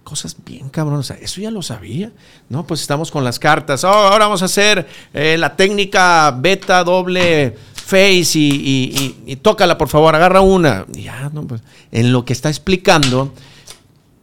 [0.03, 2.11] Cosas bien cabrón, o sea, eso ya lo sabía.
[2.49, 3.83] No, pues estamos con las cartas.
[3.83, 7.55] Oh, ahora vamos a hacer eh, la técnica beta doble
[7.89, 10.85] face y, y, tócala, por favor, agarra una.
[10.91, 13.33] ya, no, pues, en lo que está explicando,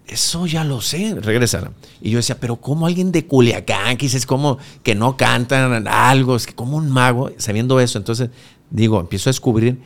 [0.06, 1.74] eso ya lo sé, regresaron.
[2.00, 6.36] Y yo decía, pero ¿cómo alguien de Culiacán, que dices, como que no cantan algo,
[6.36, 7.98] es que como un mago, sabiendo eso?
[7.98, 8.30] Entonces,
[8.70, 9.80] digo, empiezo a descubrir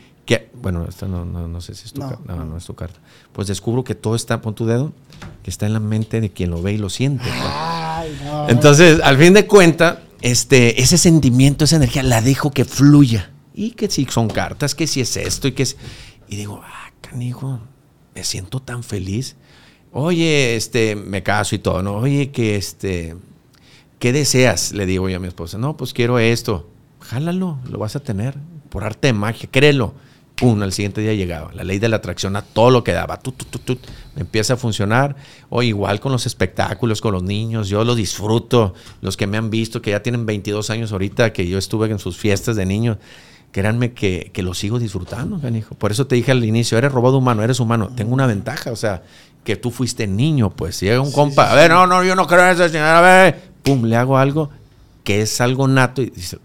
[0.63, 3.01] bueno, esto no, no, sé si es tu carta, no, no es tu carta.
[3.33, 4.93] Pues descubro que todo está, pon tu dedo,
[5.43, 7.25] que está en la mente de quien lo ve y lo siente.
[7.27, 8.49] Ah, Ay, no.
[8.49, 13.31] Entonces, al fin de cuentas, este, ese sentimiento, esa energía, la dejo que fluya.
[13.55, 15.77] Y que si son cartas, que si es esto y que es...
[16.29, 17.61] Y digo, ah, canijo,
[18.15, 19.37] me siento tan feliz.
[19.93, 21.97] Oye, este, me caso y todo, ¿no?
[21.97, 23.17] Oye, que este,
[23.99, 24.73] ¿qué deseas?
[24.73, 25.59] Le digo yo a mi esposa.
[25.59, 26.71] No, pues quiero esto.
[27.01, 28.37] Jálalo, lo vas a tener.
[28.69, 29.95] Por arte de magia, créelo.
[30.41, 31.53] Pum, al siguiente día llegaba.
[31.53, 33.19] La ley de la atracción a todo lo que daba.
[33.19, 33.79] Tut, tut, tut, tut.
[34.17, 35.15] empieza a funcionar.
[35.51, 37.69] O igual con los espectáculos, con los niños.
[37.69, 38.73] Yo lo disfruto.
[39.03, 41.99] Los que me han visto, que ya tienen 22 años ahorita, que yo estuve en
[41.99, 42.97] sus fiestas de niños.
[43.53, 45.75] Créanme que, que lo sigo disfrutando, canijo.
[45.75, 47.91] Por eso te dije al inicio, eres robado humano, eres humano.
[47.95, 49.03] Tengo una ventaja, o sea,
[49.45, 50.77] que tú fuiste niño, pues.
[50.77, 53.03] Si llega un compa, a ver, no, no, yo no creo en eso, señora, a
[53.03, 53.51] ver.
[53.63, 54.49] Pum, le hago algo
[55.05, 56.39] que es algo nato y dice,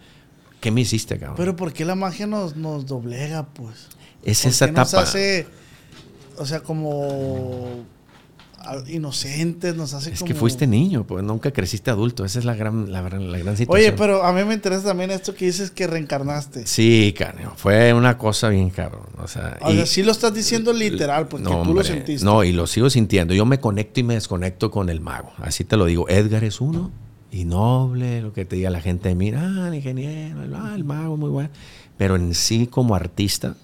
[0.66, 1.36] ¿qué me hiciste, cabrón?
[1.38, 3.88] Pero ¿por qué la magia nos, nos doblega, pues?
[4.24, 5.04] es ¿Por esa qué nos etapa.
[5.04, 5.46] hace,
[6.40, 7.86] o sea, como
[8.88, 10.28] inocentes, nos hace Es como...
[10.28, 12.26] que fuiste niño, pues nunca creciste adulto.
[12.26, 13.96] Esa es la gran, la, gran- la gran Oye, situación.
[13.96, 16.66] pero a mí me interesa también esto que dices que reencarnaste.
[16.66, 19.06] Sí, canijo, fue una cosa bien cabrón.
[19.22, 22.26] O sea, O y- sea, sí lo estás diciendo literal, porque No, tú lo sentiste.
[22.26, 23.36] No, y lo sigo sintiendo.
[23.36, 25.32] Yo me conecto y me desconecto con el mago.
[25.38, 26.10] Así te lo digo.
[26.10, 26.92] Edgar es uno
[27.36, 30.74] y noble, lo que te diga la gente de mí, ah, el ingeniero, el, ah,
[30.76, 31.50] el mago, muy bueno.
[31.98, 33.56] Pero en sí, como artista,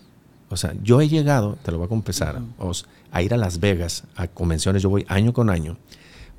[0.50, 3.60] o sea, yo he llegado, te lo voy a confesar, Os, a ir a Las
[3.60, 5.78] Vegas, a convenciones, yo voy año con año,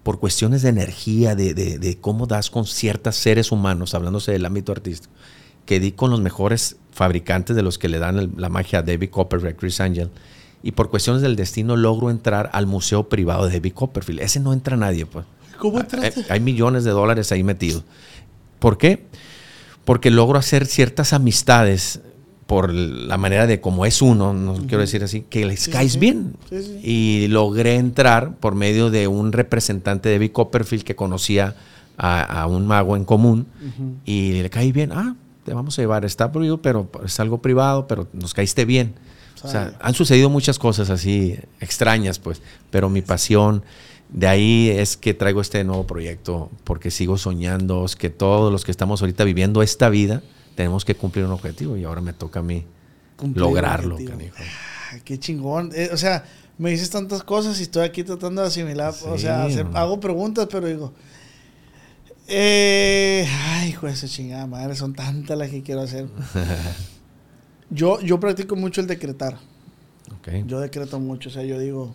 [0.02, 4.44] por cuestiones de energía, de, de- de cómo das con ciertos seres humanos, hablándose del
[4.44, 5.12] ámbito artístico,
[5.64, 8.82] que di con los mejores fabricantes de los que le dan el- la magia a
[8.82, 10.10] David Copperfield, Chris Angel,
[10.62, 14.20] y por cuestiones del destino logro entrar al museo privado de David Copperfield.
[14.20, 15.24] Ese no entra nadie, pues.
[15.62, 16.24] ¿Cómo Hay, entraste?
[16.28, 17.84] hay millones de dólares ahí metidos.
[18.58, 19.04] ¿Por qué?
[19.84, 22.00] Porque logro hacer ciertas amistades
[22.46, 25.92] por la manera de cómo es uno, no quiero decir así, que les Sí, caes
[25.92, 25.98] sí.
[25.98, 26.34] bien.
[26.50, 26.80] Sí.
[26.82, 31.54] Y logré entrar por medio de un representante de David Copperfield que conocía
[31.96, 33.46] a, a un mago en común
[34.04, 34.90] y le caí bien.
[34.92, 38.94] Ah, te vamos a llevar, está prohibido, pero es algo privado, pero nos caíste bien.
[39.44, 43.62] O sea, han sucedido muchas cosas así extrañas, pues, pero mi pasión
[44.12, 48.64] de ahí es que traigo este nuevo proyecto, porque sigo soñando, es que todos los
[48.64, 50.22] que estamos ahorita viviendo esta vida
[50.54, 52.64] tenemos que cumplir un objetivo y ahora me toca a mí
[53.16, 54.36] Cumplir lograrlo, canijo.
[54.92, 55.70] Ay, qué chingón.
[55.74, 56.24] Eh, o sea,
[56.58, 58.92] me dices tantas cosas y estoy aquí tratando de asimilar.
[59.06, 60.92] o sea, hacer- hago preguntas, pero digo.
[62.28, 66.06] Eh, ay, hijo de esa chingada madre, son tantas las que quiero hacer.
[67.70, 69.38] yo, yo practico mucho el decretar.
[70.46, 71.30] Yo decreto mucho.
[71.30, 71.94] O sea, yo digo,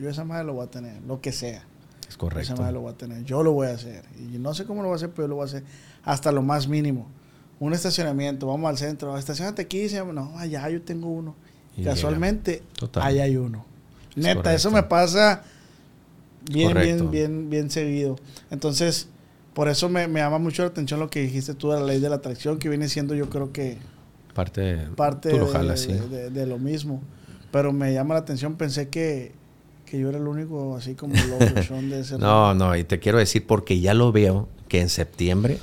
[0.00, 1.58] yo esa madre lo voy a tener, lo que sea.
[2.02, 2.56] es Esa correcto.
[2.56, 3.24] madre lo voy a tener.
[3.24, 4.04] Yo lo voy a hacer.
[4.18, 5.64] Y no sé cómo lo voy a hacer, pero yo lo voy a hacer
[6.04, 7.06] hasta lo más mínimo.
[7.58, 9.88] Un estacionamiento, vamos al centro, estacionate aquí.
[9.88, 11.34] se llama- No, allá yo tengo uno.
[11.76, 12.62] Y Casualmente,
[12.94, 13.64] allá hay uno.
[14.14, 15.42] Es Neta, eso me pasa
[16.50, 18.16] bien, bien, bien, bien seguido.
[18.50, 19.08] Entonces,
[19.54, 22.00] por eso me, me llama mucho la atención lo que dijiste tú de la ley
[22.00, 23.78] de la atracción, que viene siendo yo creo que
[24.34, 25.92] Parte, parte tú lo de, jalas, sí.
[25.92, 27.02] de- de- de lo mismo.
[27.50, 29.32] Pero me llama la atención, pensé que,
[29.86, 33.18] que yo era el único así como locochón de ese No, no, y te quiero
[33.18, 35.58] decir porque ya lo veo que en septiembre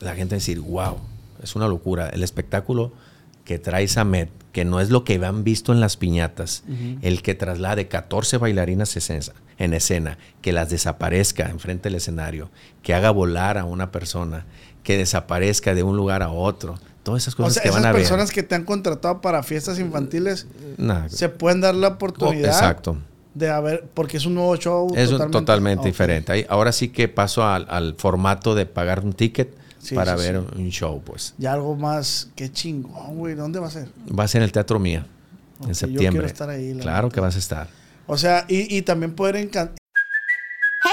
[0.00, 0.96] la gente va a decir, wow,
[1.42, 2.08] es una locura.
[2.08, 2.92] El espectáculo
[3.44, 6.62] que trae Samet, que no es lo que han visto en las piñatas,
[7.02, 12.50] el que traslade 14 bailarinas escena- en escena, que las desaparezca enfrente del escenario,
[12.82, 14.46] que haga volar a una persona,
[14.84, 16.78] que desaparezca de un lugar a otro.
[17.02, 18.34] Todas esas O cosas sea, que esas van a personas ver.
[18.34, 20.46] que te han contratado para fiestas infantiles
[20.78, 22.96] Nah, se pueden dar la oh, oportunidad exacto.
[23.34, 24.92] De haber, porque es un nuevo show.
[24.96, 25.86] Es un- totalmente, Ok.
[25.86, 26.32] diferente.
[26.32, 30.22] Ahí- ahora sí que paso al, al formato de pagar un ticket Sí, para sí,
[30.24, 30.60] ver sí.
[30.60, 31.34] un show, pues.
[31.38, 33.34] Ya algo más, qué chingón, güey.
[33.34, 33.88] ¿Dónde va a ser?
[34.18, 35.06] Va a ser en el Teatro Mía,
[35.66, 36.10] en septiembre.
[36.10, 37.14] quiero estar ahí, la claro neta.
[37.14, 37.68] que vas a estar.
[38.06, 39.36] O sea, y, y también poder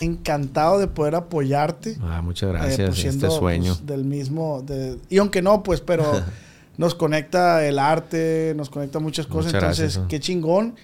[0.00, 1.96] Encantado de poder apoyarte.
[2.02, 2.76] Ah, muchas eh, gracias.
[2.88, 3.74] pues, este siendo, sueño.
[3.74, 4.62] pues, del mismo.
[4.62, 6.04] de- y aunque no, pues, pero
[6.78, 9.52] nos conecta el arte, nos conecta muchas cosas.
[9.52, 10.08] Muchas Entonces, gracias, ¿no?
[10.08, 10.74] qué chingón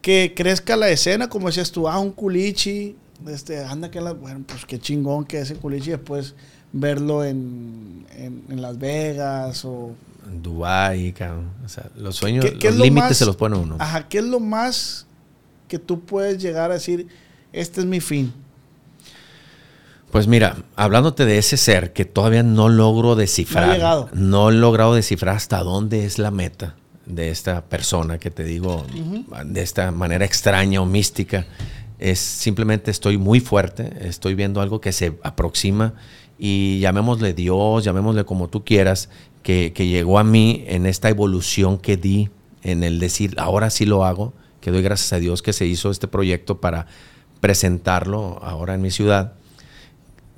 [0.00, 2.96] que crezca la escena, como decías tú, ah, un culichi.
[3.28, 6.34] Este, anda que la, bueno, pues qué chingón que ese culichi después
[6.72, 9.92] verlo en, en, en Las Vegas o
[10.28, 11.50] En Dubái, cabrón.
[11.64, 13.76] O sea, los sueños, ¿Qué- qué es los lo límites más- se los pone uno.
[13.78, 15.06] Ajá, ¿qué es lo más
[15.68, 17.06] que tú puedes llegar a decir,
[17.52, 18.32] este es mi fin?
[20.12, 25.36] Pues mira, hablándote de ese ser que todavía no logro descifrar, No he logrado descifrar
[25.36, 28.84] hasta dónde es la meta de esta persona que te digo
[29.46, 31.46] de esta manera extraña o mística.
[31.98, 35.94] Es simplemente estoy muy fuerte, estoy viendo algo que se aproxima
[36.38, 39.08] y llamémosle Dios, llamémosle como tú quieras,
[39.42, 42.28] que, que llegó a mí en esta evolución que di,
[42.62, 45.90] en el decir, ahora sí lo hago, que doy gracias a Dios que se hizo
[45.90, 46.86] este proyecto para
[47.40, 49.36] presentarlo ahora en mi ciudad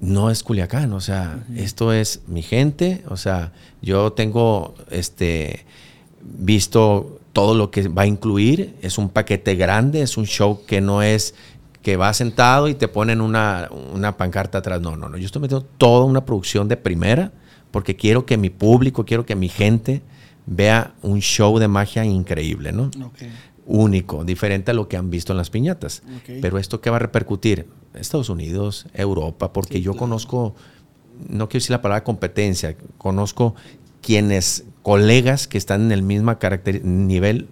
[0.00, 5.64] no es Culiacán, o sea, esto es mi gente, o sea, yo tengo este
[6.20, 10.80] visto todo lo que va a incluir, es un paquete grande, es un show que
[10.80, 11.34] no es
[11.82, 15.42] que va sentado y te ponen una, una pancarta atrás, no, no, no, yo estoy
[15.42, 17.32] metiendo toda una producción de primera
[17.70, 20.00] porque quiero que mi público, quiero que mi gente
[20.46, 22.90] vea un show de magia increíble, ¿no?
[23.66, 26.02] Único, diferente a lo que han visto en las piñatas.
[26.40, 27.66] Pero esto qué va a repercutir?
[27.94, 30.00] Estados Unidos, Europa, porque Sí, yo claro.
[30.00, 30.54] conozco,
[31.28, 33.54] no quiero decir la palabra competencia, conozco
[34.02, 36.36] quienes, colegas que están en el mismo
[36.82, 37.48] nivel,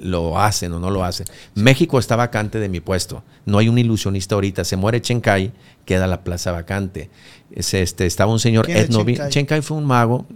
[0.00, 1.26] lo hacen o no lo hacen.
[1.54, 3.22] México está vacante de mi puesto.
[3.46, 4.64] No hay un ilusionista ahorita.
[4.64, 5.52] Se muere Chencai,
[5.86, 7.08] queda la plaza vacante.
[7.52, 9.12] Es este, estaba un señor ¿Quién es etnovi.
[9.14, 9.30] Chencai?
[9.30, 10.26] Chencai fue un mago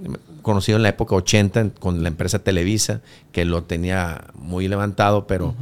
[0.43, 3.01] conocido en la época 80 en- con la empresa Televisa,
[3.33, 5.55] que lo tenía muy levantado, pero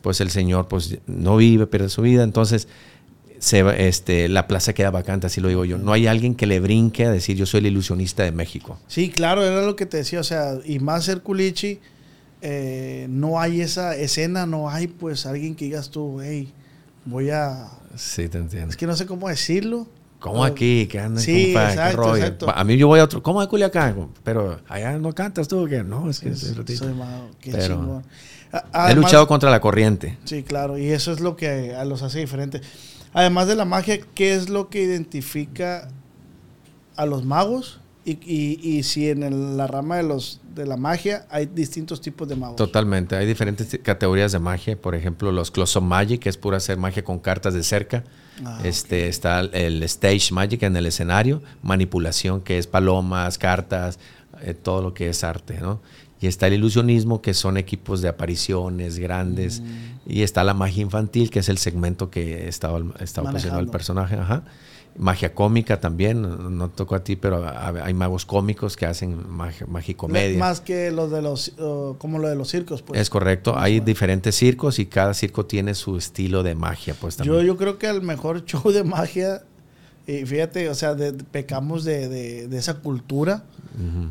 [0.00, 2.24] pues el señor pues no vive, pierde su vida.
[2.24, 2.66] Entonces,
[3.42, 5.76] se, este, la plaza queda vacante, así lo digo yo.
[5.76, 8.78] No hay alguien que le brinque a decir yo soy el ilusionista de México.
[8.86, 11.80] Sí, claro, era lo que te decía, o sea, y más ser culichi,
[12.40, 16.52] eh, no hay esa escena, no hay pues alguien que digas tú, hey,
[17.04, 17.66] voy a...
[17.96, 18.70] Sí, te entiendo.
[18.70, 19.88] Es que no sé cómo decirlo.
[20.20, 20.86] ¿Cómo aquí?
[20.86, 21.20] ¿Qué andan?
[21.20, 21.66] Sí, compa?
[21.66, 22.16] ¿Qué exacto, rollo?
[22.18, 22.50] exacto.
[22.54, 23.24] A mí yo voy a otro.
[23.24, 24.10] ¿Cómo de Culiacán?
[24.22, 26.84] Pero allá no cantas tú, que no, es que Sí, es ratito.
[26.84, 28.04] soy mago, qué Pero chingón.
[28.88, 30.16] He luchado contra la corriente.
[30.26, 32.62] Sí, claro, y eso es lo que a los hace diferentes.
[33.12, 35.88] Además de la magia, ¿qué es lo que identifica
[36.96, 37.78] a los magos?
[38.04, 42.00] Y, y- y si en el- la rama de los de la magia hay distintos
[42.00, 42.56] tipos de magos.
[42.56, 43.14] Totalmente.
[43.16, 44.76] Hay diferentes categorías de magia.
[44.80, 48.04] Por ejemplo, los Close Up Magic, que es pura hacer magia con cartas de cerca.
[48.44, 51.42] Ah, este Está el Stage Magic en el escenario.
[51.62, 53.98] Manipulación, que es palomas, cartas,
[54.42, 55.80] eh, todo lo que es arte, ¿no?
[56.20, 59.60] Y está el ilusionismo, que son equipos de apariciones grandes.
[59.60, 59.91] Mm.
[60.06, 63.70] Y está la magia infantil, que es el segmento que estaba, estaba el Manejando.
[63.70, 64.16] personaje.
[64.16, 64.42] Ajá.
[64.98, 66.20] Magia cómica también,
[66.58, 70.38] no tocó a ti, pero ha- hay magos cómicos que hacen magia, magicomedia.
[70.38, 73.00] Más que los de los, uh, como lo de los circos, pues.
[73.00, 73.58] Es correcto.
[73.58, 77.36] Hay diferentes circos y cada circo tiene su estilo de magia, pues también.
[77.38, 79.44] Yo, yo creo que el mejor show de magia,
[80.06, 83.44] y fíjate, o sea, de- pecamos de, de- de esa cultura,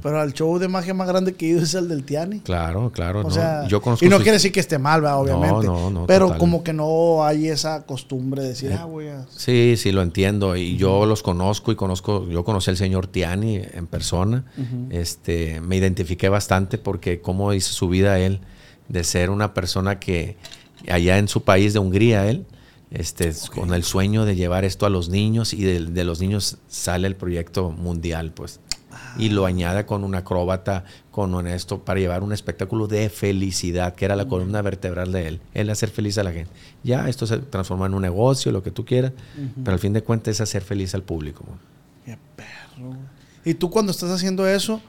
[0.02, 2.40] pero el show de magia más grande que he ido es el del Tiani.
[2.40, 3.20] Claro, claro.
[3.20, 3.30] O no.
[3.30, 5.20] sea, Yo conozco y no sus- quiere decir que esté mal, ¿verdad?
[5.20, 5.68] obviamente.
[5.68, 6.40] No, no, no, pero total.
[6.40, 9.26] como que no hay esa costumbre de decir, Eh, ah, voy a...
[9.30, 10.56] Sí, sí, lo entiendo.
[10.56, 14.46] Y yo los conozco y conozco, yo conocí al señor Tiani en persona.
[14.90, 18.40] este, me identifiqué bastante porque cómo hizo su vida él,
[18.90, 20.38] de ser una persona que
[20.90, 22.46] allá en su país de Hungría, él,
[22.92, 26.58] este, con el sueño de llevar esto a los niños y de, de los niños
[26.68, 28.60] sale el proyecto mundial, pues.
[29.18, 33.96] Y lo añade con un acróbata, con un esto, para llevar un espectáculo de felicidad,
[33.96, 35.42] que era la columna vertebral de él.
[35.54, 36.52] Él hacer feliz a la gente.
[36.84, 39.14] Ya esto se transforma en un negocio, lo que tú quieras,
[39.64, 41.46] pero al fin de cuentas es hacer feliz al público.
[42.06, 42.96] Qué perro.
[43.46, 44.82] Y tú cuando estás haciendo eso,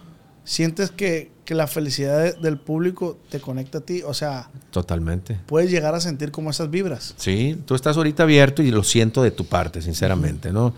[0.44, 4.02] sientes que, que la felicidad de- del público te conecta a ti.
[4.04, 5.38] O sea, Totalmente.
[5.46, 7.14] puedes llegar a sentir como esas vibras.
[7.16, 10.74] Sí, tú estás ahorita abierto y lo siento de tu parte, sinceramente, ¿no?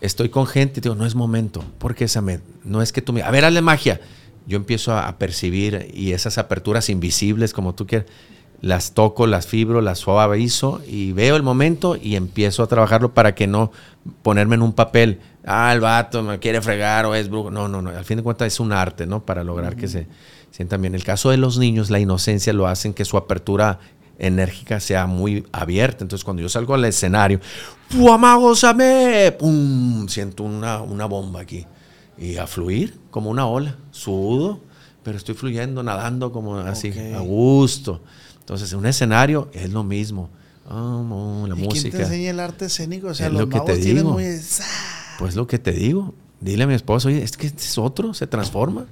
[0.00, 3.12] Estoy con gente y digo, no es momento, porque esa me, no es que tú
[3.12, 4.00] me, a ver, hazle magia.
[4.46, 8.08] Yo empiezo a, a percibir y esas aperturas invisibles, como tú quieras,
[8.62, 13.34] las toco, las fibro, las suavizo y veo el momento y empiezo a trabajarlo para
[13.34, 13.72] que no
[14.22, 17.50] ponerme en un papel, ah, el vato me quiere fregar o es brujo.
[17.50, 19.24] No, no, no, al fin de cuentas es un arte, ¿no?
[19.24, 20.06] Para lograr que se
[20.50, 20.94] sientan bien.
[20.94, 23.78] El caso de los niños, la inocencia lo hacen que su apertura
[24.18, 26.04] enérgica sea muy abierta.
[26.04, 27.40] Entonces, cuando yo salgo al escenario,
[27.88, 29.32] ¡Fuamagosame!
[29.38, 30.06] ¡Pum!
[30.08, 31.66] Siento una, una bomba aquí.
[32.18, 33.76] Y a fluir como una ola.
[33.90, 34.60] Sudo,
[35.02, 38.02] pero estoy fluyendo, nadando como así, a gusto.
[38.40, 40.28] Entonces, en un escenario es lo mismo.
[40.68, 41.98] No, la ¿Y quién te música.
[42.02, 43.08] enseña el arte escénico?
[43.08, 44.12] O sea, Es los lo que te magos tienen digo.
[44.12, 44.24] muy...
[45.20, 46.14] Pues lo que te digo.
[46.40, 48.86] Dile a mi esposo, oye, es que este es otro, se transforma.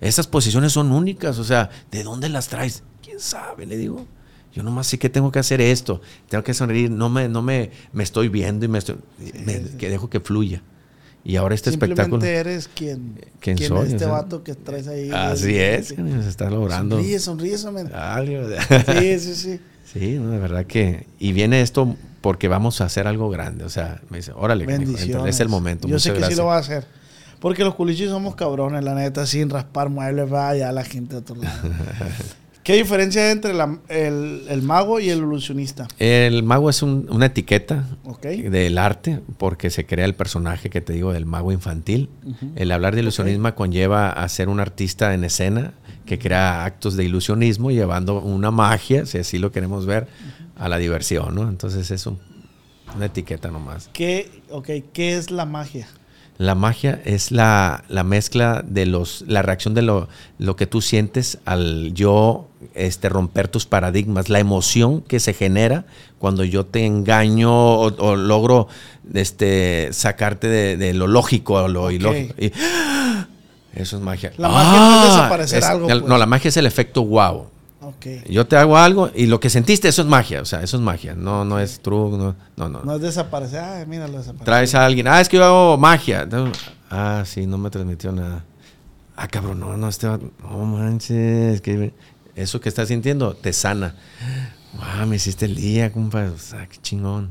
[0.00, 2.82] Esas posiciones son únicas, o sea, ¿de dónde las traes?
[3.02, 3.64] ¿Quién sabe?
[3.66, 4.04] Le digo.
[4.54, 7.70] Yo nomás sé que tengo que hacer esto, tengo que sonreír, no me, no me,
[7.92, 8.96] me estoy viendo y me estoy,
[9.44, 10.62] me- que dejo que fluya.
[11.22, 12.26] Y ahora este Simplemente espectáculo.
[12.40, 13.86] eres quien, ¿Quién quien soy?
[13.86, 15.10] es este O sea, vato que traes ahí.
[15.12, 16.96] Así es, se está logrando.
[16.96, 17.88] Sonríe, sonríe, sonríe.
[19.18, 19.60] Sí, sí, sí.
[19.92, 21.06] Sí, no, de verdad que.
[21.18, 23.64] Y viene esto porque vamos a hacer algo grande.
[23.64, 25.34] O sea, me dice, órale, Bendiciones.
[25.34, 25.86] es el momento.
[25.88, 26.84] Yo sé que sí lo va a hacer.
[27.40, 31.36] Porque los culichis somos cabrones, la neta, sin raspar muebles, vaya la gente de otro
[31.36, 31.56] lado.
[32.64, 35.88] ¿Qué diferencia hay entre la- el, el mago y el ilusionista?
[35.98, 38.22] El mago es un- una etiqueta Ok.
[38.26, 42.10] del arte porque se crea el personaje que te digo del mago infantil.
[42.56, 45.72] El hablar de ilusionismo conlleva a ser un artista en escena
[46.04, 50.08] que crea actos de ilusionismo llevando una magia, si así lo queremos ver,
[50.58, 51.42] a la diversión, ¿no?
[51.48, 52.18] Entonces es un-
[52.96, 53.88] una etiqueta nomás.
[53.92, 55.86] ¿Qué, ok, ¿qué es la magia?
[56.38, 60.80] La magia es la, la mezcla de los, la reacción de lo, lo que tú
[60.80, 65.84] sientes al yo este, romper tus paradigmas, la emoción que se genera
[66.20, 68.68] cuando yo te engaño o, o logro
[69.14, 72.34] este, sacarte de, de lo lógico a lo ilógico.
[72.38, 73.26] Y, ¡ah!
[73.74, 74.32] eso es magia.
[74.38, 75.14] La magia no es ¡Ah!
[75.16, 76.08] desaparecer algo, el- pues.
[76.08, 77.48] No, la magia es el efecto wow.
[78.28, 80.42] Yo te hago algo y lo que sentiste, eso es magia.
[80.42, 81.14] O sea, eso es magia.
[81.14, 82.16] No, no es truco.
[82.16, 82.82] No, no, no.
[82.84, 83.60] No es desaparecer.
[83.60, 84.44] Ay, mira, lo desapareció.
[84.44, 86.26] Traes a alguien, ah, es que yo hago magia.
[86.90, 88.44] Ah, sí, no me transmitió nada.
[89.16, 91.92] Ah, cabrón, no, no, este, va- no manches, que
[92.36, 93.96] eso que estás sintiendo te sana.
[94.80, 97.30] Ah, me hiciste el día, compa, o sea, qué chingón.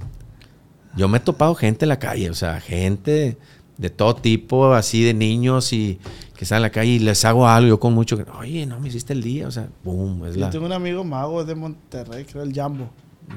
[0.96, 3.38] Yo me he topado gente en la calle, o sea, gente
[3.78, 6.00] de todo tipo, así de niños y
[6.36, 8.90] que están en la calle y les hago algo, yo con mucho, oye, no me
[8.90, 12.26] hiciste el día, o sea, boom, es Yo la tengo un amigo mago de Monterrey,
[12.26, 12.90] creo el Jambo.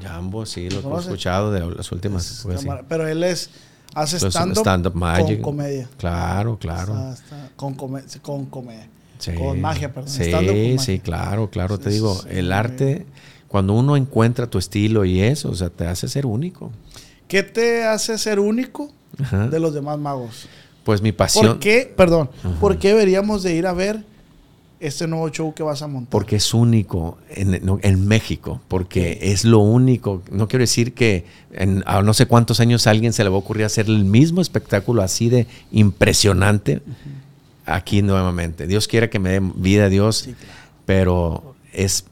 [0.02, 2.30] Jambo, sí, lo he escuchado de las últimas.
[2.30, 3.50] Es pues, Pero él es
[3.94, 5.88] hace Entonces, stand-up con comedia.
[5.96, 6.92] Claro, claro.
[6.92, 8.88] Está- está- con, come- con comedia.
[9.18, 9.32] Sí.
[9.34, 10.08] Con magia, perdón.
[10.10, 11.78] Sí, sí, claro, claro.
[11.78, 13.06] Te digo, sí, el arte,
[13.48, 16.70] cuando uno encuentra tu estilo y eso, o sea, te hace ser único.
[17.28, 19.48] ¿Qué te hace ser único Ajá.
[19.48, 20.48] de los demás magos?
[20.84, 21.46] Pues mi pasión.
[21.46, 22.30] ¿Por qué, perdón,
[22.60, 24.02] por qué deberíamos de ir a ver
[24.80, 26.10] este nuevo show que vas a montar?
[26.10, 30.22] Porque es único en, México, porque es lo único.
[30.32, 33.36] No quiero decir que en a no sé cuántos años a alguien se le va
[33.36, 36.80] a ocurrir hacer el mismo espectáculo así de impresionante
[37.66, 38.66] aquí nuevamente.
[38.66, 40.54] Dios quiera que me dé vida, Dios, Sí, claro.
[40.86, 42.04] pero es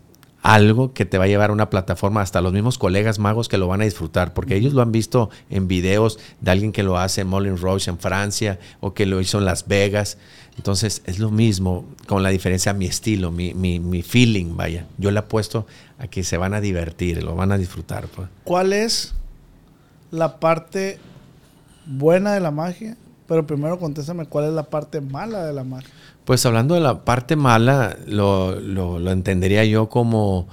[0.43, 3.59] algo que te va a llevar a una plataforma hasta los mismos colegas magos que
[3.59, 6.99] lo van a disfrutar, porque ellos lo han visto en videos de alguien que lo
[6.99, 10.19] hace en Moulin Rouge en Francia o que lo hizo en Las Vegas.
[10.57, 14.87] Entonces es lo mismo, con la diferencia mi estilo, mi, mi, feeling, vaya.
[14.97, 15.67] Yo le apuesto
[15.99, 18.07] a que se van a divertir, lo van a disfrutar.
[18.09, 18.29] Pues.
[18.45, 19.15] ¿Cuál es
[20.11, 20.99] la parte
[21.87, 22.97] buena de la magia?
[23.27, 25.91] Pero primero contéstame cuál es la parte mala de la magia.
[26.29, 30.47] Pues hablando de la parte mala, lo, lo- lo entendería yo como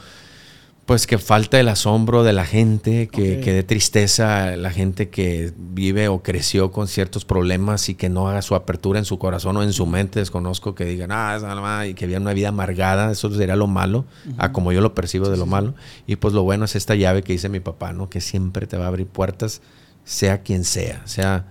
[0.86, 5.52] pues que falta el asombro de la gente, que, que dé tristeza la gente que
[5.58, 9.58] vive o creció con ciertos problemas y que no haga su apertura en su corazón
[9.58, 12.50] o en su mente, desconozco, que digan, ah, esa mamá", y que vivan una vida
[12.50, 14.06] amargada, eso sería lo malo,
[14.38, 15.74] a como yo lo percibo de lo malo.
[16.08, 18.08] Y pues lo bueno es esta llave que dice mi papá, ¿no?
[18.10, 19.62] Que siempre te va a abrir puertas,
[20.06, 21.48] sea quien sea, sea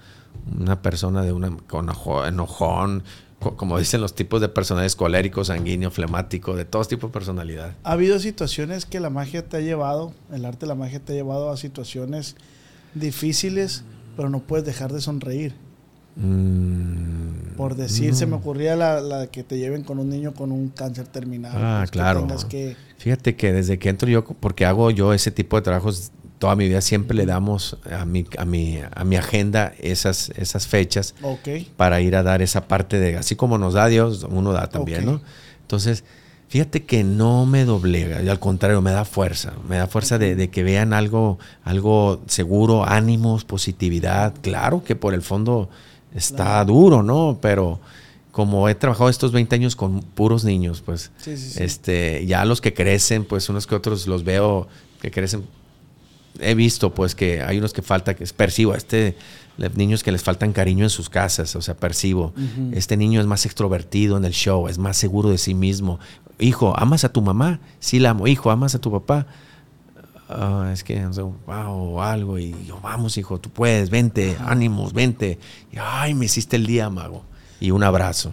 [0.58, 1.90] una persona de una con
[2.26, 3.02] enojón,
[3.38, 7.74] como dicen los tipos de personajes colérico, sanguíneo, flemático, de todos tipos de personalidad.
[7.84, 11.12] ¿Ha habido situaciones que la magia te ha llevado, el arte de la magia te
[11.12, 12.36] ha llevado a situaciones
[12.94, 13.84] difíciles,
[14.16, 15.54] pero no puedes dejar de sonreír?
[16.16, 20.52] Mm, Por decir, se me ocurría la, la que te lleven con un niño con
[20.52, 21.52] un cáncer terminal.
[21.54, 22.26] Ah, pues, claro.
[22.48, 26.10] que- Fíjate que desde que entro yo, porque hago yo ese tipo de trabajos
[26.44, 30.66] toda mi vida, siempre le damos a mi, a mi, a mi agenda esas, esas
[30.66, 31.14] fechas
[31.78, 35.06] para ir a dar esa parte de, así como nos da Dios, uno da también.
[35.06, 35.22] ¿no?
[35.62, 36.04] Entonces,
[36.48, 40.36] fíjate que no me doblega, y al contrario, me da fuerza, me da fuerza de,
[40.36, 44.34] de que vean algo, algo seguro, ánimos, positividad.
[44.42, 45.70] Claro que por el fondo
[46.14, 47.38] está duro, ¿no?
[47.40, 47.80] Pero
[48.32, 51.62] como he trabajado estos 20 años con puros niños, pues, Sí, sí, sí.
[51.62, 54.68] este, ya los que crecen, pues unos que otros los veo
[55.00, 55.44] que crecen
[56.40, 59.16] he visto pues que hay unos que falta, que percibo, este,
[59.56, 62.34] le- niños que les faltan cariño en sus casas, o sea, percibo.
[62.72, 66.00] Este niño es más extrovertido en el show, es más seguro de sí mismo.
[66.38, 67.60] Hijo, ¿amas a tu mamá?
[67.78, 68.26] Sí, la amo.
[68.26, 69.26] Hijo, ¿amas a tu papá?
[70.28, 72.38] "Ah, es que, sé, wow, algo.
[72.38, 75.38] Y yo, vamos, hijo, tú puedes, vente, ánimos, vente.
[75.70, 77.24] Y, ay, me hiciste el día, mago.
[77.60, 78.32] Y un abrazo.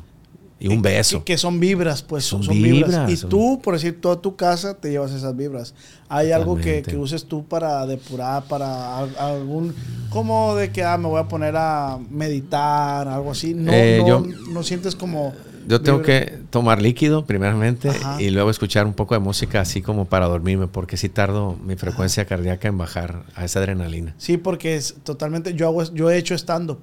[0.63, 1.17] Y un beso.
[1.17, 2.89] Y que son vibras, pues son, Son vibras.
[2.89, 5.74] vibras, Y son- tú, por decir, toda tu casa te llevas esas vibras.
[6.08, 6.91] ¿Hay algo que, Totalmente.
[6.91, 9.74] que uses tú para depurar, para al- algún,
[10.12, 13.53] como de que ah, me voy a poner a meditar, algo así?
[13.53, 15.34] No, Eh, no, yo- no sientes como...
[15.68, 18.22] Yo tengo vibra- que tomar líquido primeramente Ajá.
[18.22, 21.76] y luego escuchar un poco de música así como para dormirme, porque si tardo mi
[21.76, 24.14] frecuencia cardíaca en bajar a esa adrenalina.
[24.18, 25.53] Sí, porque es totalmente...
[25.53, 26.80] Yo, hago, yo he hecho stand-up.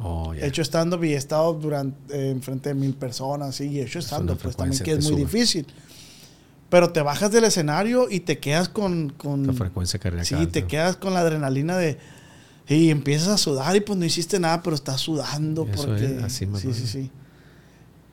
[0.00, 0.44] Oh, ya.
[0.44, 3.82] He hecho stand-up y he estado durante, eh, enfrente de mil personas, sí, y he
[3.82, 5.20] hecho stand-up, pues también que es muy sube.
[5.20, 5.66] difícil.
[6.70, 9.10] pero te bajas del escenario y te quedas con...
[9.10, 10.24] con La frecuencia cardíaca.
[10.26, 11.98] sí, te quedas con la adrenalina de...
[12.68, 16.04] Y empiezas a sudar y pues no hiciste nada, pero estás sudando Eso porque...
[16.18, 17.10] es, así me sí, sí, sí.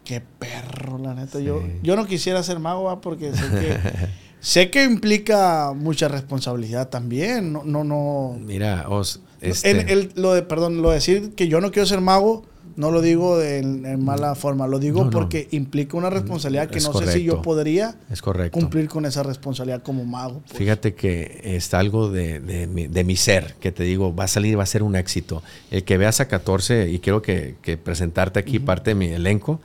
[0.06, 1.40] Qué perro, la neta.
[1.40, 1.80] Yo, Sí.
[1.84, 3.02] yo no quisiera ser mago, ¿va?
[3.02, 3.78] porque sé que,
[4.40, 7.52] sé que implica mucha responsabilidad también.
[7.52, 8.38] No, no, no.
[8.40, 12.02] Mira, Os, este, el- lo de, perdón, lo de decir que yo no quiero ser
[12.02, 12.44] mago,
[12.76, 14.68] no lo digo de- en, mala forma.
[14.68, 15.10] Lo digo No, no.
[15.12, 18.60] porque implica una responsabilidad que Es no sé si yo podría es correcto.
[18.60, 20.42] cumplir con esa responsabilidad como mago.
[20.46, 20.58] pues.
[20.58, 24.28] Fíjate que está algo de, de mi, de mi ser, que te digo, va a
[24.28, 25.42] salir, va a ser un éxito.
[25.72, 29.62] El que veas a 14, y quiero que, que presentarte aquí parte de mi elenco.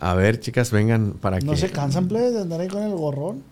[0.00, 1.58] A ver, chicas, vengan para ¿No que...
[1.58, 3.42] se cansan, plebes, de andar ahí con el gorrón?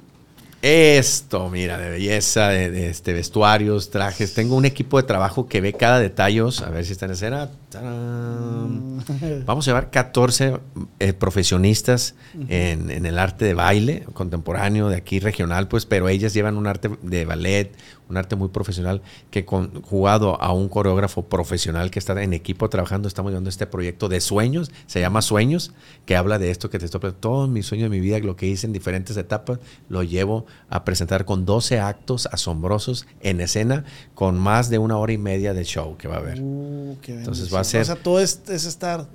[0.63, 4.35] Esto, mira, de belleza, de, de, este, vestuarios, trajes.
[4.35, 6.41] Tengo un equipo de trabajo que ve cada detalle.
[6.41, 7.51] A ver si está en escena.
[7.71, 9.03] ¡Tarán!
[9.47, 10.59] Vamos a llevar 14
[10.99, 12.15] eh, profesionistas
[12.49, 16.67] en, en el arte de baile contemporáneo de aquí regional, pues, pero ellas llevan un
[16.67, 17.73] arte de ballet,
[18.11, 22.69] un arte muy profesional que con, jugado a un coreógrafo profesional que está en equipo
[22.69, 25.73] trabajando, estamos llevando este proyecto de sueños, se llama Sueños,
[26.07, 27.01] que habla de esto que te estoy.
[27.19, 29.59] Todos mis sueños de mi vida, lo que hice en diferentes etapas,
[29.89, 33.85] lo llevo a presentar con 12 actos asombrosos en escena,
[34.15, 36.41] con más de una hora y media de show que va a haber.
[36.41, 39.09] Uh, Entonces va a ser- O sea, todo es, es estar.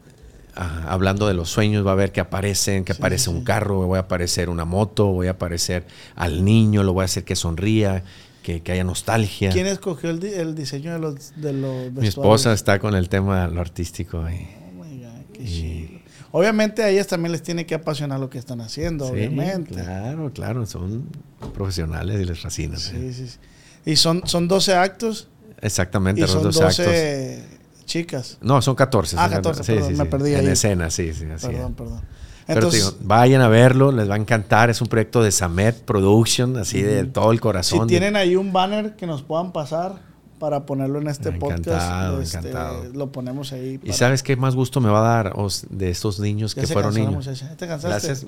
[0.57, 3.43] Ajá, hablando de los sueños, va a ver que aparecen, que Sí, aparece sí, un
[3.43, 7.25] carro, voy a aparecer una moto, voy a aparecer al niño, lo voy a hacer
[7.25, 8.03] que sonría,
[8.41, 9.49] que, que haya nostalgia.
[9.49, 11.91] ¿Quién escogió el, di- el diseño de los, de los?
[11.91, 14.19] Mi esposa está con el tema lo artístico.
[14.19, 15.95] Oh my God, qué Y-.
[16.38, 19.73] Obviamente a ellas también les tiene que apasionar lo que están haciendo, Sí, obviamente.
[19.73, 21.07] Claro, claro, son
[21.53, 22.77] profesionales y les fascina.
[22.77, 22.91] sí.
[22.91, 23.38] Sí, sí, sí.
[23.86, 25.27] Y son, son 12 actos
[25.61, 27.86] Exactamente, y son dos 12 actos.
[27.86, 28.38] chicas.
[28.41, 29.15] No, son 14.
[29.17, 30.47] Ah, son 14, sí, perdón, sí, me perdí En ahí.
[30.47, 31.77] escena, sí, sí, así Perdón, es.
[31.77, 32.01] perdón.
[32.47, 34.69] Pero te Entonces, digo, vayan a verlo, les va a encantar.
[34.69, 37.88] Es un proyecto de Samet Production, así de todo el si corazón.
[37.88, 40.01] tienen ahí un banner que nos puedan pasar
[40.39, 42.83] para ponerlo en este Encantado, podcast, este, encantado.
[42.93, 43.79] lo ponemos ahí.
[43.83, 46.67] ¿Y sabes qué más gusto me va a dar Os, de estos niños Ya que
[46.67, 47.39] se fueron cansó la niños?
[47.39, 47.88] ¿Ya ¿Te cansaste?
[47.88, 48.25] Gracias.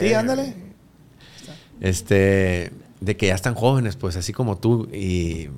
[0.00, 0.54] Sí, ándale.
[1.80, 5.48] Este, de que ya están jóvenes, pues así como tú y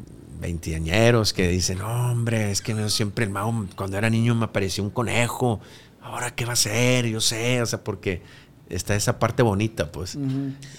[0.40, 4.82] veinteañeros que dicen, no, hombre, es que siempre el mago, cuando era niño me apareció
[4.82, 5.60] un conejo,
[6.00, 8.22] ahora qué va a ser, yo sé, o sea, porque
[8.68, 10.18] está esa parte bonita, pues,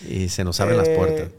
[0.10, 1.30] y se nos abren las Eh, puertas.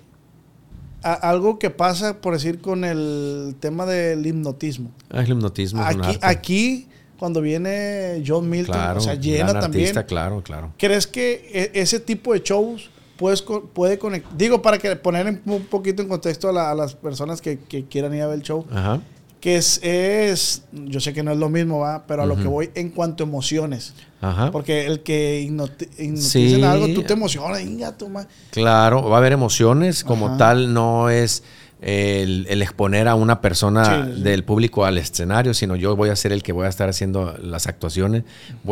[1.05, 4.91] A- algo que pasa, por decir, con el tema del hipnotismo.
[5.11, 6.89] Ah, el hipnotismo Aquí, aquí,
[7.19, 9.85] cuando viene John Milton, claro, o sea, llena gran también.
[9.85, 10.73] artista, claro, claro.
[10.79, 14.37] ¿Crees que e- ese tipo de shows puedes puede conectar?
[14.37, 17.59] Digo, para que poner en- un poquito en contexto a, la- a las personas que,
[17.61, 19.01] que quieran ir a ver el show, Ajá.
[19.45, 22.05] Que es, es, yo sé que no es lo mismo, ¿va?
[22.07, 23.93] pero a lo que voy en cuanto a emociones.
[24.23, 24.51] Ajá.
[24.51, 26.63] Porque el que hipnoti- hipnotiza Sí.
[26.63, 30.37] algo, tú te emocionas, inga, tu ma- Claro, va a haber emociones, como Ajá.
[30.39, 31.43] tal no es
[31.87, 34.23] el, el exponer a una persona Sí, sí.
[34.23, 37.37] del público al escenario, sino yo voy a ser el que voy a estar haciendo
[37.43, 38.25] las actuaciones.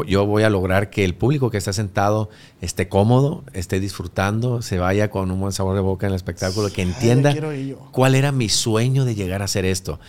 [0.07, 2.31] Yo voy a lograr que el público que está sentado
[2.63, 6.73] esté cómodo, esté disfrutando, se vaya con un buen sabor de boca en el espectáculo,
[6.73, 7.35] que entienda
[7.91, 10.01] cuál era mi sueño de llegar a hacer esto.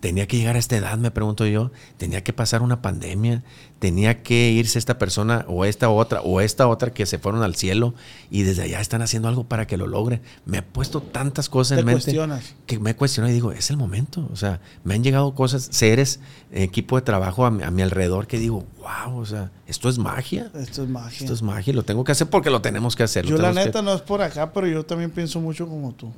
[0.00, 1.70] Tenía que llegar a esta edad, me pregunto yo.
[1.96, 3.44] Tenía que pasar una pandemia.
[3.82, 7.56] Tenía que irse esta persona o esta otra o esta otra que se fueron al
[7.56, 7.94] cielo
[8.30, 10.22] y desde allá están haciendo algo para que lo logren.
[10.46, 12.54] Me he puesto tantas cosas Te en mente cuestionas.
[12.66, 14.28] que me he cuestionado y digo, es el momento.
[14.32, 16.20] O sea, me han llegado cosas, seres,
[16.52, 19.98] equipo de trabajo a mi, a mi alrededor que digo, wow, o sea, esto es
[19.98, 20.48] magia.
[20.54, 21.18] Esto es magia.
[21.18, 23.26] Esto es magia lo tengo que hacer porque lo tenemos que hacer.
[23.26, 26.12] Yo la que- neta no es por acá, pero yo también pienso mucho como tú.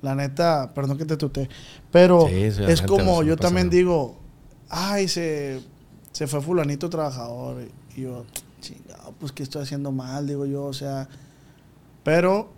[0.00, 1.50] La neta, perdón que te tuté,
[1.90, 2.34] pero Sí,
[2.66, 4.18] es como yo también digo,
[4.70, 5.60] ay, se,
[6.12, 7.62] se fue fulanito trabajador.
[7.96, 8.24] Y yo,
[8.60, 11.08] chingado, pues que estoy haciendo mal, digo yo, o sea,
[12.04, 12.50] pero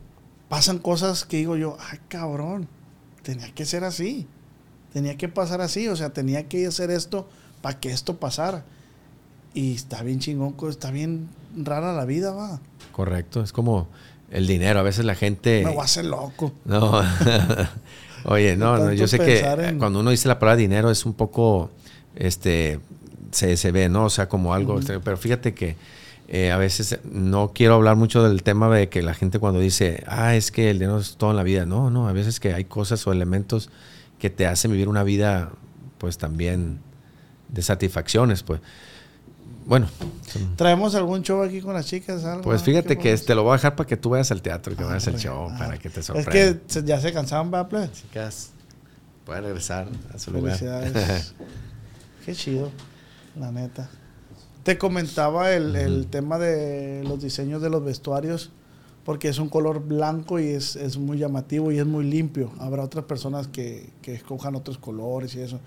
[0.49, 2.69] pasan cosas que digo yo, ay, cabrón,
[3.23, 4.27] tenía que ser así,
[4.93, 7.29] tenía que pasar así, o sea, tenía que hacer esto
[7.63, 8.65] para que esto pasara.
[9.55, 12.61] Y está bien chingón, está bien rara la vida, va.
[12.93, 13.87] Correcto, es como
[14.31, 14.81] el dinero.
[14.81, 15.63] A veces la gente...
[15.65, 16.53] Me voy a hacer loco.
[16.65, 17.01] No.
[18.25, 21.13] Oye, no, no, yo sé que en- cuando uno dice la palabra dinero es un
[21.13, 21.71] poco,
[22.17, 22.81] este,
[23.35, 24.07] se, se ve, ¿no?
[24.07, 25.01] O sea, como algo, extraño.
[25.05, 25.76] pero fíjate que
[26.28, 30.03] eh, a veces no quiero hablar mucho del tema de que la gente cuando dice,
[30.07, 31.66] ah, es que el dinero es todo en la vida.
[31.66, 33.68] No, no, a veces que hay cosas o elementos
[34.18, 35.51] que te hacen vivir una vida,
[35.99, 36.78] pues también
[37.49, 38.61] de satisfacciones, pues.
[39.66, 39.87] Bueno,
[40.57, 42.22] ¿Traemos algún show aquí con las chicas?
[42.24, 42.43] algo?
[42.43, 44.76] pues fíjate ¿Qué que te lo voy a dejar para que tú vayas al teatro,
[44.76, 45.57] que Ah, vayas al show, ah.
[45.59, 46.30] para que te Es sorprenda.
[46.32, 47.89] que se- ya se cansaban, ¿verdad?
[47.93, 48.51] Chicas,
[49.24, 50.59] pueden regresar a su lugar.
[50.59, 51.35] Felicidades.
[52.26, 52.70] Qué chido,
[53.39, 53.89] la neta.
[54.62, 58.51] Te comentaba el, el tema de los diseños de los vestuarios
[59.05, 62.51] porque es un color blanco y es, es muy llamativo y es muy limpio.
[62.59, 65.61] Habrá otras personas que, que escojan otros colores y eso.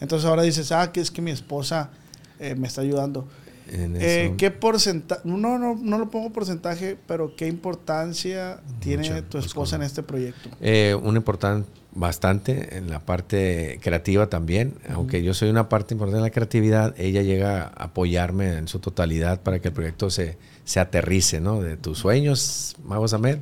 [0.00, 1.90] Entonces ahora dices, ah, que es que mi esposa
[2.38, 3.26] eh, me está ayudando.
[3.68, 4.34] Eh.
[4.36, 5.22] ¿Qué porcentaje?
[5.24, 10.50] No, no, no lo pongo porcentaje, pero ¿qué importancia tiene tu esposa en este proyecto?
[10.60, 16.18] Eh, un importante bastante en la parte creativa también, aunque yo soy una parte importante
[16.18, 20.38] en la creatividad, ella llega a apoyarme en su totalidad para que el proyecto se,
[20.64, 21.60] se aterrice, ¿no?
[21.60, 23.38] De tus sueños, Magos Ahmed,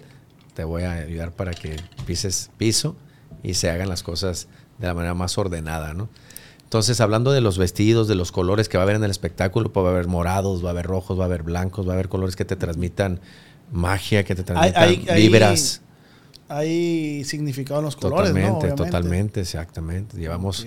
[0.55, 1.77] te voy a ayudar para que
[2.07, 2.97] pises piso
[3.43, 4.49] y se hagan las cosas
[4.79, 6.09] de la manera más ordenada, ¿no?
[6.65, 9.73] Entonces, hablando de los vestidos, de los colores que va a haber en el espectáculo,
[9.73, 11.95] pues va a haber morados, va a haber rojos, va a haber blancos, va a
[11.95, 13.21] haber colores que te transmitan
[13.73, 15.81] magia, que te transmitan hay- hay- vibras.
[15.83, 15.90] Hay
[17.25, 18.59] significado en los colores, Totalmente, ¿no?
[18.59, 18.85] Obviamente.
[18.85, 20.17] totalmente, exactamente.
[20.19, 20.67] Llevamos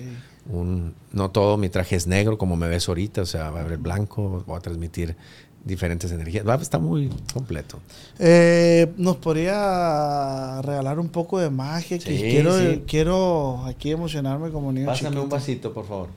[0.50, 3.64] un, no todo mi traje es negro como me ves ahorita, o sea, va a
[3.64, 5.16] haber blanco, voy a transmitir
[5.64, 6.46] diferentes energías.
[6.46, 7.78] Va, está muy completo.
[8.18, 11.98] Eh, ¿Nos podría regalar un poco de magia?
[11.98, 12.82] Que Sí, quiero, sí.
[12.86, 15.22] quiero aquí emocionarme como niño Pásame chiquito.
[15.24, 16.08] un vasito, por favor.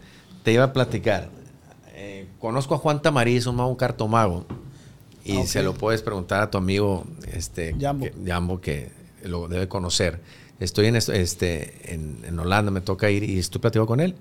[0.43, 1.30] Te iba a platicar.
[1.95, 4.45] Eh, conozco a Juan Tamariz, un mago, un cartomago.
[5.24, 8.05] Y Ah, se lo puedes preguntar a tu amigo este, Jambo.
[8.05, 8.91] que, Jambo, que
[9.28, 10.21] lo debe conocer.
[10.59, 14.15] Estoy en, este, en, en Holanda, me toca ir y estoy platicando con él.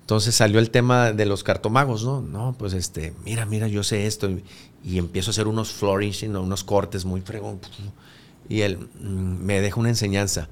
[0.00, 2.20] Entonces salió el tema de los cartomagos, ¿no?
[2.20, 4.28] No, pues este, mira, mira, yo sé esto.
[4.28, 4.44] Y,
[4.84, 6.42] y empiezo a hacer unos flourishing, ¿no?
[6.42, 7.60] unos cortes muy fregón.
[8.48, 10.48] Y él mm, me deja una enseñanza.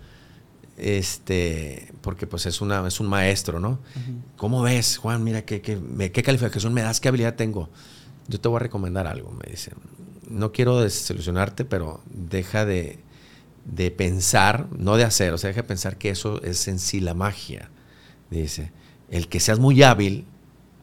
[0.78, 3.80] Este, porque pues es, una, es un maestro, ¿no?
[4.36, 5.22] ¿Cómo ves, Juan?
[5.22, 7.00] Mira, ¿qué, qué, me- qué calificación me das?
[7.00, 7.68] ¿Qué habilidad tengo?
[8.28, 9.72] Yo te voy a recomendar algo, me dice.
[10.28, 12.98] No quiero desilusionarte, pero deja de,
[13.64, 17.00] de pensar, no de hacer, o sea, deja de pensar que eso es en sí
[17.00, 17.70] la magia.
[18.30, 18.72] Dice,
[19.10, 20.24] el que seas muy hábil,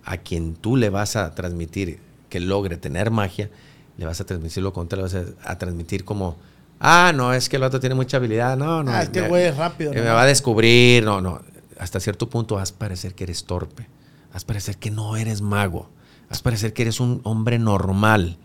[0.04, 2.00] a quien tú le vas a transmitir
[2.30, 3.50] que logre tener magia,
[3.98, 6.38] le vas a transmitir lo contrario, le vas a, a transmitir como,
[6.80, 8.92] ah, no, es que el otro tiene mucha habilidad, no, no.
[8.92, 10.06] Ah, es que me- güey es rápido, Me ¿no?
[10.14, 11.42] va a descubrir, no, no.
[11.80, 13.88] Hasta cierto punto vas a parecer que eres torpe,
[14.34, 15.90] vas a parecer que no eres mago,
[16.30, 18.38] vas a parecer que eres un hombre normal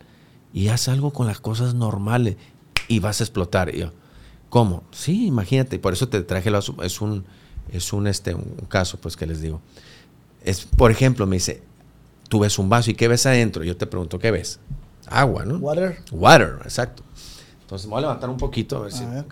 [0.52, 2.36] y haz algo con las cosas normales
[2.88, 3.74] y vas a explotar.
[3.74, 3.92] Y yo,
[4.52, 4.84] ¿Cómo?
[4.90, 5.78] Sí, imagínate.
[5.78, 7.24] Por eso te traje, los- es un,
[7.70, 9.62] es un, este, un caso, pues, que les digo.
[10.44, 11.62] Es, por ejemplo, me dice,
[12.28, 13.64] tú ves un vaso y ¿qué ves adentro?
[13.64, 14.60] Yo te pregunto, ¿qué ves?
[15.06, 15.56] Agua, ¿no?
[15.56, 16.02] Water.
[16.10, 17.02] Water, exacto.
[17.62, 19.24] Entonces me voy a levantar un poquito a ver si A me ver.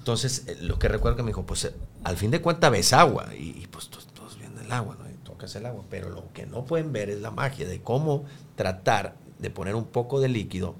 [0.00, 1.74] Entonces, eh, lo que recuerdo que me dijo, pues eh,
[2.04, 5.08] al fin de cuentas ves agua y, y, pues todos, todos viendo el agua, ¿no?
[5.08, 8.26] Y tocas el agua, pero lo que no pueden ver es la magia de cómo
[8.54, 10.74] tratar de poner un poco de líquido,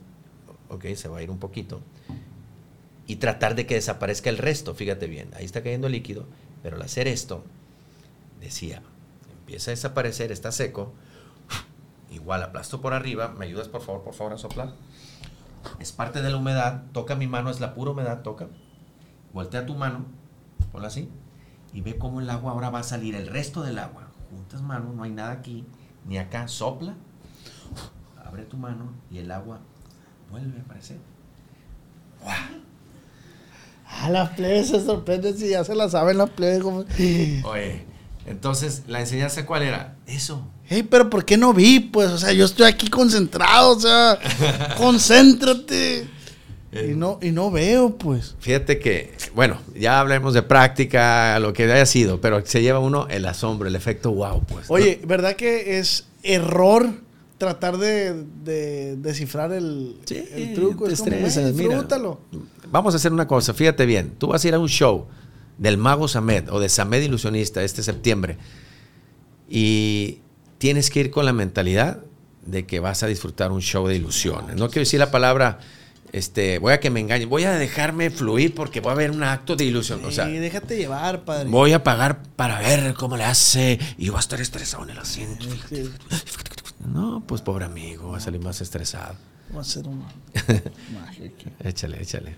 [0.68, 1.80] ok, se va a ir un poquito,
[3.06, 6.26] y tratar de que desaparezca el resto, fíjate bien, ahí está cayendo líquido,
[6.62, 7.44] pero al hacer esto,
[8.40, 8.82] decía,
[9.38, 10.92] empieza a desaparecer, está seco,
[12.10, 14.74] igual aplasto por arriba, ¿me ayudas por favor, por favor a soplar?
[15.78, 18.48] Es parte de la humedad, toca mi mano, es la pura humedad, toca,
[19.32, 20.04] voltea tu mano,
[20.72, 21.08] ponla así,
[21.72, 24.94] y ve cómo el agua ahora va a salir, el resto del agua, juntas manos,
[24.94, 25.64] no hay nada aquí,
[26.06, 26.94] ni acá, sopla,
[28.24, 29.60] abre tu mano y el agua
[30.30, 30.98] vuelve a aparecer.
[33.88, 36.62] Ah, las plebes se sorprenden si ya se la saben las plebes.
[36.62, 36.84] Como...
[37.44, 37.84] Oye,
[38.26, 39.94] entonces, ¿la enseñanza cuál era?
[40.06, 40.46] Eso.
[40.64, 41.80] Hey, pero ¿por qué no vi?
[41.80, 44.18] Pues, o sea, yo estoy aquí concentrado, o sea,
[44.76, 46.08] concéntrate.
[46.72, 48.34] Y no, y no veo, pues.
[48.40, 53.06] Fíjate que, bueno, ya hablemos de práctica, lo que haya sido, pero se lleva uno
[53.08, 54.66] el asombro, el efecto wow, pues.
[54.68, 57.05] Oye, ¿verdad que es error
[57.38, 60.86] tratar de, de descifrar el, Sí, el truco?
[60.86, 61.68] te Es como, estresas, "Güey, mira.
[61.70, 62.20] disfrútalo.
[62.70, 65.06] Vamos a hacer una cosa, fíjate bien, tú vas a ir a un show
[65.58, 68.36] del mago Samed o de Samed Ilusionista este septiembre
[69.48, 70.18] y
[70.58, 72.00] tienes que ir con la mentalidad
[72.44, 74.56] de que vas a disfrutar un show de ilusiones.
[74.56, 75.58] No quiero decir la palabra,
[76.12, 79.22] este, voy a que me engañen, voy a dejarme fluir porque voy a ver un
[79.22, 80.04] acto de ilusión.
[80.04, 81.48] O sea, y déjate llevar, padre.
[81.50, 84.98] voy a pagar para ver cómo le hace y voy a estar estresado en el
[84.98, 85.46] asiento.
[85.68, 85.90] Sí,
[86.84, 89.14] No, pues pobre amigo, va a salir más estresado.
[89.50, 90.02] Vamos a hacer un
[91.08, 91.48] aquí.
[91.64, 92.36] Échale, échale.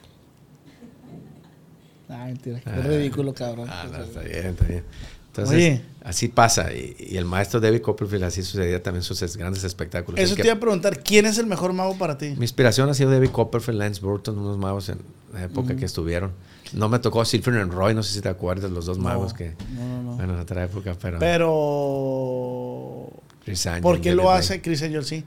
[2.08, 2.76] Ah, mentira, qué Ah.
[2.82, 3.68] ridículo, cabrón.
[3.70, 4.84] Ah, no, está bien, está bien.
[5.28, 5.82] Entonces, Oye.
[6.02, 6.72] así pasa.
[6.72, 10.18] Y, y el maestro David Copperfield así sucedía también sus es- grandes espectáculos.
[10.18, 12.30] Eso te iba a preguntar, ¿quién es el mejor mago para ti?
[12.36, 14.98] mi inspiración ha sido David Copperfield, Lance Burton, unos magos en
[15.32, 16.32] la época que estuvieron.
[16.72, 19.54] No me tocó Silver Roy, no sé si te acuerdas, los dos magos que.
[19.74, 20.16] no, no, no.
[20.16, 21.18] Bueno, en otra época, pero.
[21.18, 22.87] Pero,
[23.48, 25.04] Chris Angel, ¿por qué lo hace Chris Angel?
[25.04, 25.24] Sí.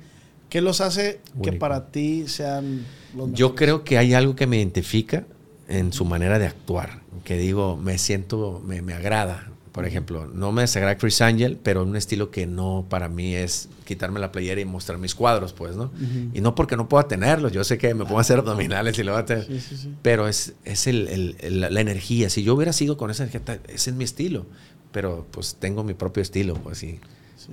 [0.50, 1.60] ¿Qué los hace que Único.
[1.60, 3.58] para ti sean los Yo mejores?
[3.58, 5.26] creo que hay algo que me identifica
[5.70, 10.52] en su manera de actuar, que digo, me siento, me, me agrada, Por ejemplo, no
[10.52, 14.60] me desagrada Chris Angel, pero un estilo que no para mí es quitarme la playera
[14.60, 15.90] y mostrar mis cuadros, pues, ¿no?
[16.34, 19.14] Y no porque no pueda tenerlos, yo sé que me puedo hacer abdominales y lo
[19.14, 19.94] voy a tener, Sí, sí, sí.
[20.02, 22.30] pero es, es el- el- el- la energía.
[22.30, 24.46] Si yo hubiera sido con esa energía, ese es mi estilo,
[24.92, 27.00] pero pues tengo mi propio estilo, pues, y,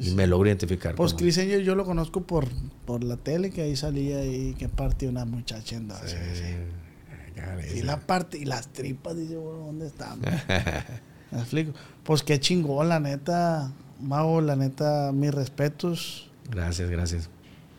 [0.01, 0.95] y me logro identificar.
[0.95, 2.47] Pues como- Chris Angel yo lo conozco por,
[2.86, 5.99] por la tele, que ahí salía y que partió una muchacha en dos.
[6.05, 7.76] Sí.
[7.76, 10.20] Y la parte y las tripas, dice, bueno, ¿dónde están?
[11.30, 11.72] Me explico.
[12.05, 13.70] Pues qué chingón, la neta,
[14.01, 16.30] Mago, la neta, mis respetos.
[16.51, 17.28] Gracias, gracias.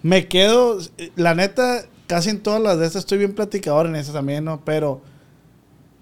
[0.02, 0.78] Me quedo,
[1.18, 4.64] la neta, casi en todas las de estas estoy bien platicador en estas también, ¿no?
[4.64, 5.02] Pero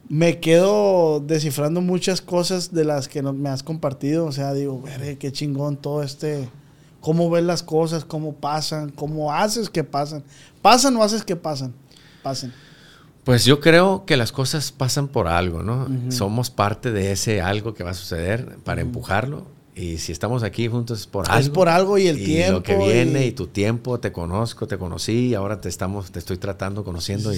[0.09, 4.25] me quedo descifrando muchas cosas de las que no- me has compartido.
[4.25, 4.83] O sea, digo,
[5.19, 6.49] qué chingón todo este.
[7.01, 10.23] Cómo ves las cosas, cómo pasan, cómo haces que pasan.
[10.61, 11.73] ¿Pasan o haces que pasan?
[12.23, 12.51] Pasen.
[13.23, 15.87] Pues yo creo que las cosas pasan por algo, ¿no?
[16.11, 19.45] Somos parte de ese algo que va a suceder para empujarlo.
[19.79, 21.39] Y si estamos aquí juntos es por algo.
[21.39, 23.31] Es por algo y el Lo tiempo que viene y- y...
[23.31, 27.37] tu tiempo, te conozco, te conocí, y ahora te estamos, te estoy tratando, conociendo Sí,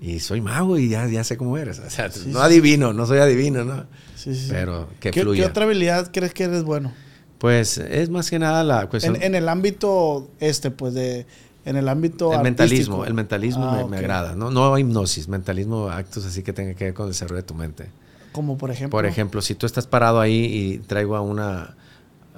[0.00, 0.12] y, sí.
[0.16, 1.80] y soy mago y ya, ya sé cómo eres.
[1.80, 3.86] O sea, Sí, no adivino, no soy adivino, ¿no?
[4.14, 4.46] Sí, sí.
[4.50, 5.42] Pero que ¿Qué, fluya.
[5.44, 6.92] qué otra habilidad crees que eres bueno?
[7.38, 9.16] Pues es más que nada la cuestión.
[9.16, 11.26] En, en el ámbito este, pues de.
[11.64, 12.32] En el ámbito.
[12.32, 14.50] el mentalismo, el mentalismo Ah, me, agrada, ¿no?
[14.50, 17.86] No hipnosis, mentalismo, actos así que tengan que ver con el desarrollo de tu mente.
[18.32, 18.96] Como por ejemplo.
[18.96, 21.76] Por ejemplo, si tú estás parado ahí y traigo a una,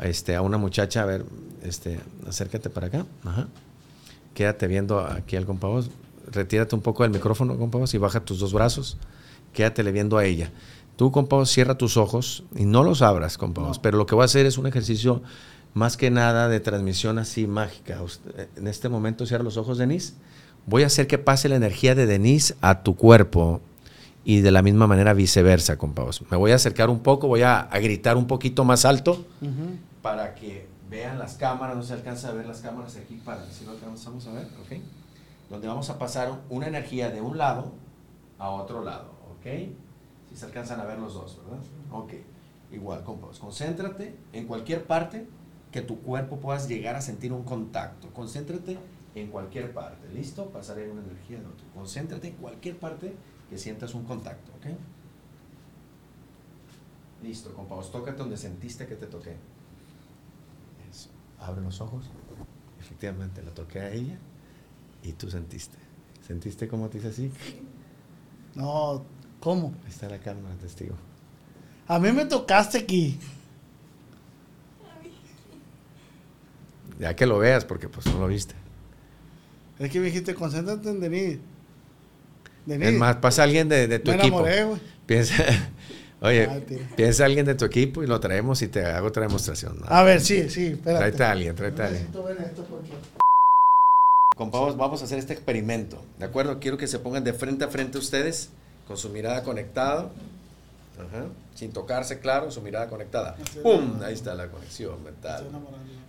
[0.02, 1.24] este, a una muchacha, a ver,
[1.62, 3.48] este, acércate para acá, ajá.
[4.34, 5.90] Quédate viendo aquí al compavoz,
[6.30, 8.96] retírate un poco del micrófono, compavoz, y baja tus dos brazos,
[9.52, 10.50] quédatele viendo a ella.
[10.96, 14.24] Tú, compavoz, cierra tus ojos y no los abras, compavoz, pero lo que voy a
[14.26, 15.22] hacer es un ejercicio
[15.74, 17.98] más que nada de transmisión así mágica.
[18.56, 20.14] En este momento cierra los ojos, Denise.
[20.66, 23.60] Voy a hacer que pase la energía de Denise a tu cuerpo
[24.24, 26.22] y de la misma manera viceversa, compadres.
[26.30, 29.24] Me voy a acercar un poco, voy a, a gritar un poquito más alto
[30.02, 33.64] para que vean las cámaras, no se alcanza a ver las cámaras aquí para si
[33.64, 34.82] lo alcanzamos a ver, ¿ok?
[35.48, 37.72] Donde vamos a pasar una energía de un lado
[38.38, 39.46] a otro lado, ¿ok?
[40.28, 41.62] Si se alcanzan a ver los dos, ¿verdad?
[41.92, 42.14] Ok.
[42.72, 45.26] Igual, compadres, concéntrate en cualquier parte
[45.70, 48.08] que tu cuerpo puedas llegar a sentir un contacto.
[48.12, 48.78] Concéntrate
[49.14, 50.46] en cualquier parte, ¿listo?
[50.50, 51.66] Pasaré una energía de otro.
[51.74, 53.14] Concéntrate en cualquier parte
[53.50, 54.74] que sientas un contacto, ¿ok?
[57.22, 59.36] Listo, compadres, tócate donde sentiste que te toqué.
[61.42, 62.10] Abre los ojos.
[62.80, 64.16] Efectivamente, la toqué a ella
[65.02, 65.76] y tú sentiste.
[66.26, 67.32] ¿Sentiste cómo te hice así?
[68.54, 69.04] No,
[69.40, 69.74] ¿cómo?
[69.84, 70.94] Ahí está la cámara, testigo.
[71.88, 73.18] A mí me tocaste aquí.
[76.98, 78.54] Ya que lo veas, porque pues no lo viste.
[79.78, 81.38] Es que me dijiste, concéntrate en Denis.
[82.66, 82.88] Denis.
[82.88, 84.46] Es más, pasa alguien de, de tu me equipo.
[85.06, 85.34] Piensa,
[86.22, 86.58] oye, Ah,
[86.96, 89.78] piensa alguien de tu equipo y lo traemos y te hago otra demostración.
[89.80, 89.86] ¿no?
[89.88, 90.98] A ver, sí, sí, espérate.
[90.98, 92.08] Tráete a alguien, tráete a alguien.
[94.76, 96.58] Vamos a hacer este experimento, ¿de acuerdo?
[96.58, 98.48] Quiero que se pongan de frente a frente ustedes,
[98.88, 100.10] con su mirada conectada,
[100.98, 101.26] Ajá.
[101.54, 103.36] sin tocarse, claro, su mirada conectada.
[103.62, 104.00] ¡Pum!
[104.02, 105.46] Ahí está la conexión mental.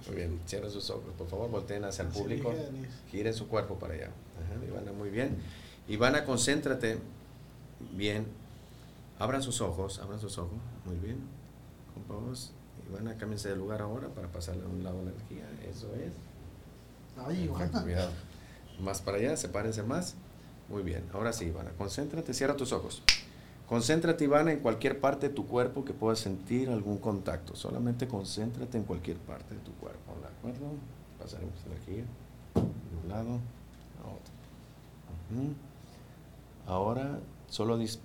[0.08, 2.54] Muy bien, cierren sus ojos, por favor, volteen hacia el público,
[3.12, 4.06] giren su cuerpo para allá.
[4.08, 5.36] Ajá, Ivana, muy bien.
[5.88, 6.98] Ivana, concéntrate.
[7.92, 8.26] Bien.
[9.20, 10.58] Abran sus ojos, abran sus ojos.
[10.86, 11.18] Muy bien.
[11.94, 12.52] Compadres,
[12.90, 15.46] Ivana, cámbiense de lugar ahora para pasarle a un lado la energía.
[15.70, 16.12] Eso es.
[17.18, 17.82] Ay, Con Ivana.
[17.84, 18.12] Cuidado.
[18.82, 20.16] Más para allá, sepárense más.
[20.70, 21.04] Muy bien.
[21.14, 23.04] Ahora sí, Ivana, concéntrate, cierra tus ojos.
[23.68, 27.56] Concéntrate, Ivana, en cualquier parte de tu cuerpo que puedas sentir algún contacto.
[27.56, 30.74] Solamente concéntrate en cualquier parte de tu cuerpo, ¿de acuerdo?
[31.20, 32.04] Pasaremos energía
[32.56, 33.30] de un lado
[34.04, 34.34] a otro.
[36.68, 38.00] Ahora, solo dis-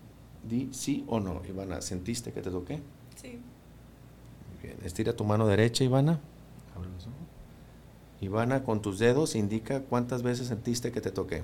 [0.49, 1.43] di sí o no.
[1.49, 2.81] Ivana, ¿sentiste que te toqué?
[3.21, 3.41] Sí.
[4.51, 4.79] Muy bien.
[4.85, 6.21] Estira tu mano derecha, Ivana.
[6.75, 7.17] Abre los ojos.
[8.21, 11.43] Ivana, con tus dedos indica cuántas veces sentiste que te toqué.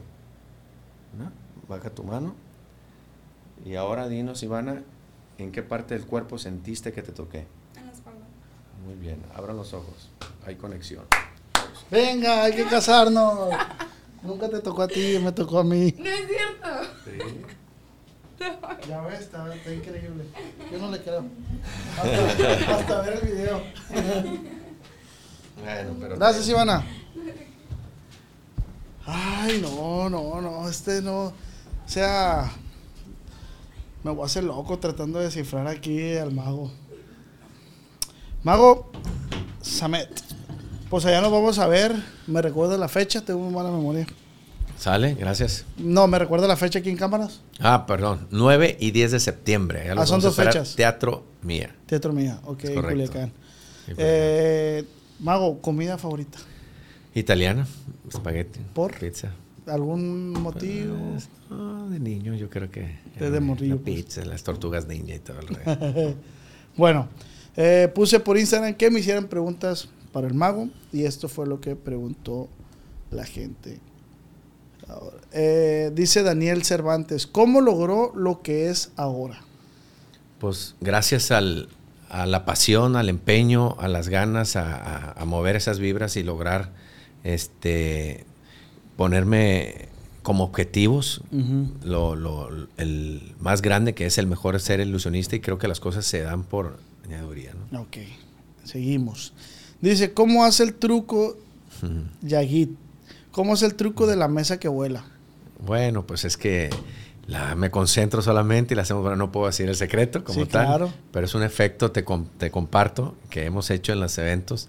[1.18, 1.30] ¿No?
[1.68, 2.34] Baja tu mano.
[3.64, 4.82] Y ahora dinos, Ivana,
[5.38, 7.46] ¿en qué parte del cuerpo sentiste que te toqué?
[7.76, 8.26] En la espalda.
[8.84, 10.10] Muy bien, abran los ojos.
[10.44, 11.04] Hay conexión.
[11.90, 13.50] Venga, hay que casarnos.
[14.22, 15.94] Nunca te tocó a ti, me tocó a mí.
[15.98, 17.54] No es cierto.
[18.88, 20.24] Ya ves, está, está increíble.
[20.70, 21.24] Yo no le creo.
[21.96, 23.62] Hasta, hasta ver el video.
[25.62, 26.84] Bueno, pero Gracias, Ivana.
[29.06, 31.26] Ay, no, no, no, este no.
[31.26, 31.32] O
[31.86, 32.50] sea,
[34.02, 36.70] me voy a hacer loco tratando de descifrar aquí al mago.
[38.42, 38.90] Mago
[39.60, 40.22] Samet.
[40.90, 41.94] Pues allá nos vamos a ver.
[42.26, 44.06] Me recuerda la fecha, tengo muy mala memoria.
[44.78, 45.14] ¿Sale?
[45.14, 45.64] Gracias.
[45.78, 47.40] No, ¿me recuerda la fecha aquí en cámaras?
[47.60, 48.26] Ah, perdón.
[48.30, 49.90] 9 y 10 de septiembre.
[49.96, 50.74] Ah, son dos fechas.
[50.76, 51.74] Teatro Mía.
[51.86, 52.82] Teatro Mía, ok, en.
[52.82, 53.32] Culiacán.
[53.96, 54.84] Eh,
[55.20, 56.38] Mago, comida favorita.
[57.14, 57.66] Italiana,
[58.08, 58.98] espagueti, ¿Por?
[58.98, 59.32] pizza.
[59.66, 60.96] ¿Algún motivo?
[61.12, 62.98] Pues, ah, de niño yo creo que...
[63.18, 63.94] Desde eh, morrillo, La pues.
[63.96, 66.14] pizza, las tortugas ninja y todo el rollo.
[66.76, 67.08] Bueno,
[67.56, 71.60] eh, puse por Instagram que me hicieran preguntas para el mago y esto fue lo
[71.60, 72.48] que preguntó
[73.10, 73.78] la gente.
[74.88, 79.40] Ahora, eh, dice Daniel Cervantes, ¿cómo logró lo que es ahora?
[80.38, 81.68] Pues gracias al,
[82.10, 86.22] a la pasión, al empeño, a las ganas, a, a- a mover esas vibras y
[86.22, 86.70] lograr
[87.24, 88.24] este
[88.96, 89.88] ponerme
[90.22, 91.20] como objetivos
[91.82, 95.80] lo, lo- el más grande que es el mejor ser ilusionista y creo que las
[95.80, 97.52] cosas se dan por añadiduría.
[97.72, 97.80] ¿no?
[97.82, 97.96] Ok,
[98.64, 99.32] seguimos.
[99.80, 101.36] Dice, ¿cómo hace el truco
[102.22, 102.70] Yagit?
[103.34, 105.04] ¿Cómo es el truco de la mesa que vuela?
[105.58, 106.70] Bueno, pues es que
[107.26, 110.46] la, me concentro solamente y la hacemos, bueno, no puedo decir el secreto como Sí,
[110.46, 110.92] tal, claro.
[111.12, 114.68] pero es un efecto, te, com- te comparto, que hemos hecho en los eventos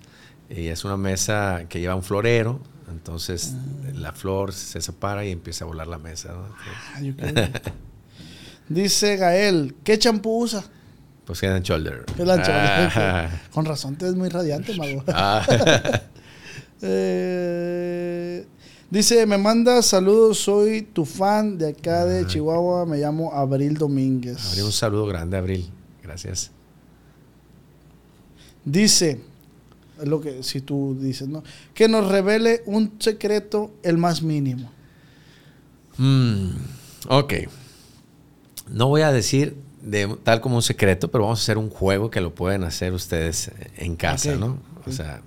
[0.49, 2.59] y es una mesa que lleva un florero,
[2.91, 3.89] entonces Ah.
[3.93, 6.33] la flor se separa y empieza a volar la mesa.
[6.33, 6.45] ¿no?
[7.05, 7.69] Entonces, Ah.
[8.69, 10.63] Dice Gael, ¿qué champú usa?
[11.25, 12.05] pues Head and Shoulder.
[12.15, 12.51] ¿Qué lancha?
[13.25, 15.03] Ah, Con razón, te es muy radiante, mago.
[15.13, 15.45] ah.
[16.81, 18.45] Eh,
[18.89, 24.45] dice, me manda saludos, soy tu fan de acá de Chihuahua, me llamo Abril Domínguez.
[24.47, 25.69] Abril, un saludo grande, Abril.
[26.03, 26.51] Gracias.
[28.63, 29.21] Dice,
[30.03, 31.43] lo que si tú dices, ¿no?
[31.73, 34.71] Que nos revele un secreto el más mínimo.
[35.97, 36.49] Mm,
[37.07, 37.33] ok.
[38.69, 42.09] No voy a decir de, tal como un secreto, pero vamos a hacer un juego
[42.09, 44.57] que lo pueden hacer ustedes en casa, ¿no?
[44.85, 45.21] O sea,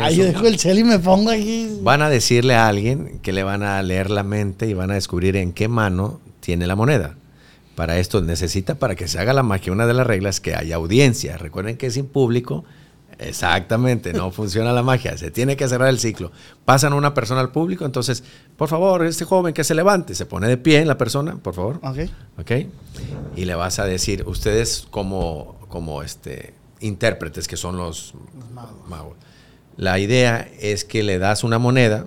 [0.00, 1.78] Ahí yo tenso- dejo el cel y me pongo aquí.
[1.82, 4.94] van a decirle a alguien que le van a leer la mente y van a
[4.94, 7.14] descubrir en qué mano tiene la moneda.
[7.74, 10.76] Para esto necesita, para que se haga la magia, una de las reglas que haya
[10.76, 11.36] audiencia.
[11.38, 12.64] Recuerden que sin público,
[13.18, 15.16] exactamente, no funciona la magia.
[15.16, 16.32] Se tiene que cerrar el ciclo.
[16.64, 18.22] Pasan una persona al público, entonces,
[18.56, 21.54] por favor, este joven que se levante, se pone de pie en la persona, por
[21.54, 21.80] favor.
[21.82, 21.98] Ok.
[22.38, 22.50] ¿ok?
[23.36, 28.14] Y le vas a decir, ustedes como, como este, intérpretes, que son los
[28.88, 29.16] magos.
[29.76, 32.06] La idea es que le das una moneda,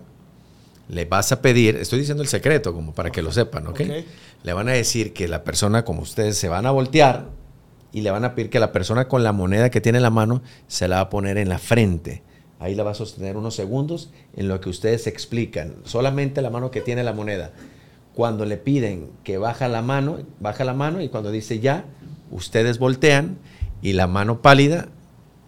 [0.88, 3.82] le vas a pedir, estoy diciendo el secreto como para que lo sepan, ¿ok?
[3.82, 4.06] Ok.
[4.44, 7.30] Le van a decir que la persona, como ustedes, se van a voltear
[7.92, 10.12] y le van a pedir que la persona con la moneda que tiene en la
[10.12, 12.22] mano se la va a poner en la frente.
[12.60, 15.76] Ahí la va a sostener unos segundos en lo que ustedes explican.
[15.84, 17.52] Solamente la mano que tiene la moneda.
[18.14, 21.86] Cuando le piden que baja la mano, baja la mano y cuando dice ya,
[22.32, 23.38] ustedes voltean
[23.82, 24.90] y la mano pálida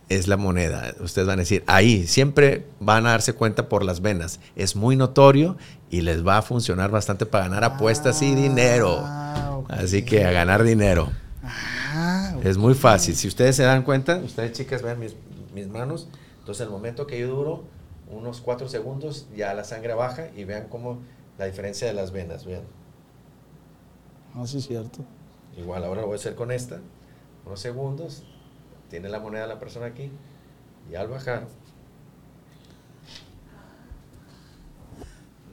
[0.09, 0.93] es la moneda.
[0.99, 4.39] Ustedes van a decir, ahí siempre van a darse cuenta por las venas.
[4.55, 5.57] Es muy notorio
[5.89, 8.99] y les va a funcionar bastante para ganar apuestas y dinero.
[9.01, 9.61] Ah.
[9.69, 11.11] Así que a ganar dinero.
[11.43, 12.35] Ah.
[12.43, 13.15] Es muy fácil.
[13.15, 15.15] Si ustedes se dan cuenta, ustedes chicas vean mis,
[15.53, 16.07] mis manos.
[16.39, 17.63] Entonces, el momento que yo duro,
[18.09, 20.99] unos cuatro segundos, ya la sangre baja y vean cómo
[21.37, 22.45] la diferencia de las venas.
[22.45, 22.63] Vean.
[24.33, 24.99] Ah, sí, es cierto.
[25.57, 26.79] Igual, ahora lo voy a hacer con esta.
[27.45, 28.23] Unos segundos.
[28.89, 30.11] Tiene la moneda la persona aquí.
[30.91, 31.47] Y al bajar.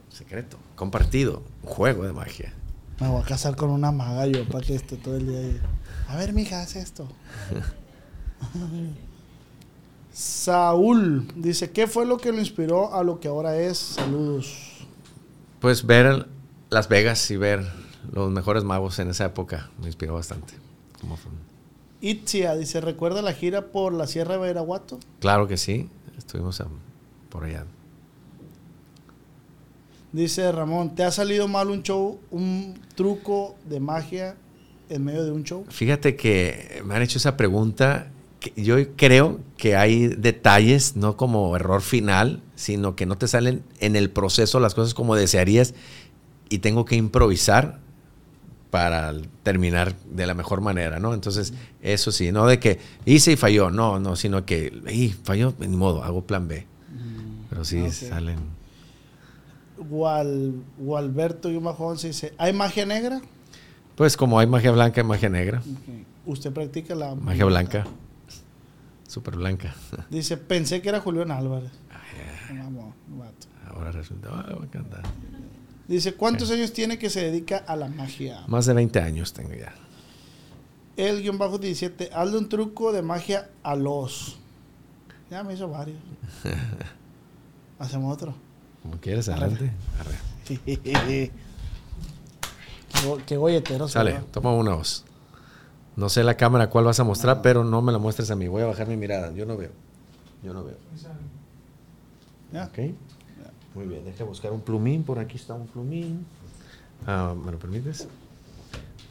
[0.09, 0.57] Secreto.
[0.75, 1.43] Compartido.
[1.63, 2.53] Un juego de magia.
[2.99, 5.61] Me voy a casar con una maga yo para que esté todo el día ahí.
[6.07, 7.07] A ver, mija, haz esto.
[10.13, 13.77] Saúl dice, ¿qué fue lo que lo inspiró a lo que ahora es?
[13.77, 14.85] Saludos.
[15.59, 16.27] Pues ver
[16.69, 17.65] Las Vegas y ver
[18.13, 20.53] los mejores magos en esa época me inspiró bastante.
[21.01, 21.31] Como fue-
[22.01, 24.99] Itzia dice, ¿recuerda la gira por la Sierra de Veraguato?
[25.19, 25.89] Claro que sí.
[26.17, 26.67] Estuvimos a-
[27.29, 27.65] por allá.
[30.11, 34.37] Dice Ramón, ¿te ha salido mal un show, un truco de magia
[34.89, 35.65] en medio de un show?
[35.69, 38.11] Fíjate que me han hecho esa pregunta.
[38.39, 43.63] que yo creo que hay detalles, no como error final, sino que no te salen
[43.79, 45.73] en el proceso las cosas como desearías
[46.49, 47.79] y tengo que improvisar
[48.75, 51.13] para terminar de la mejor manera, ¿no?
[51.13, 55.53] Entonces, eso sí, no de que hice y falló, no, no, sino que "Ey, falló,
[55.59, 56.67] ni modo, hago plan B.
[57.49, 58.35] Pero sí salen.
[59.77, 63.21] Gual, Gualberto y Once dice, ¿hay magia negra?
[63.95, 65.61] Pues como hay magia blanca, hay magia negra.
[66.25, 67.87] ¿Usted practica la Magia blanca.
[69.07, 69.73] Súper blanca.
[70.09, 71.71] Dice, pensé que era Julián Álvarez.
[73.07, 73.47] Vato.
[73.73, 75.03] Ahora resulta, ah, voy a cantar.
[75.87, 78.43] Dice, ¿cuántos años tiene que se dedica a la magia?
[78.47, 79.73] Más de 20 años tengo ya.
[80.97, 84.37] El guion bajo 17, hazle un truco de magia a los.
[85.29, 85.97] Ya me hizo varios.
[87.79, 88.33] Hacemos otro.
[88.81, 89.71] Como quieres, adelante.
[89.99, 90.15] Arre.
[90.63, 91.31] qué,
[93.05, 93.87] go- qué golletero.
[93.87, 94.27] Sale, ¿verdad?
[94.31, 95.03] toma una voz.
[95.95, 98.47] No sé la cámara cuál vas a mostrar, pero no me la muestres a mí.
[98.47, 99.31] Voy a bajar mi mirada.
[99.33, 99.71] Yo no veo.
[100.43, 100.77] Yo no veo.
[102.51, 102.65] Ya.
[102.65, 102.79] Ok.
[103.75, 105.03] Muy bien, deja buscar un plumín.
[105.03, 106.25] Por aquí está un plumín.
[107.05, 108.07] Ah, ¿Me lo permites?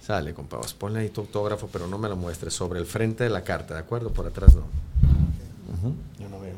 [0.00, 0.56] Sale, compa.
[0.56, 2.54] vos Ponle ahí tu autógrafo, pero no me lo muestres.
[2.54, 4.10] Sobre el frente de la carta, ¿de acuerdo?
[4.10, 4.62] Por atrás no.
[4.62, 6.54] Ujú, Yo no veo.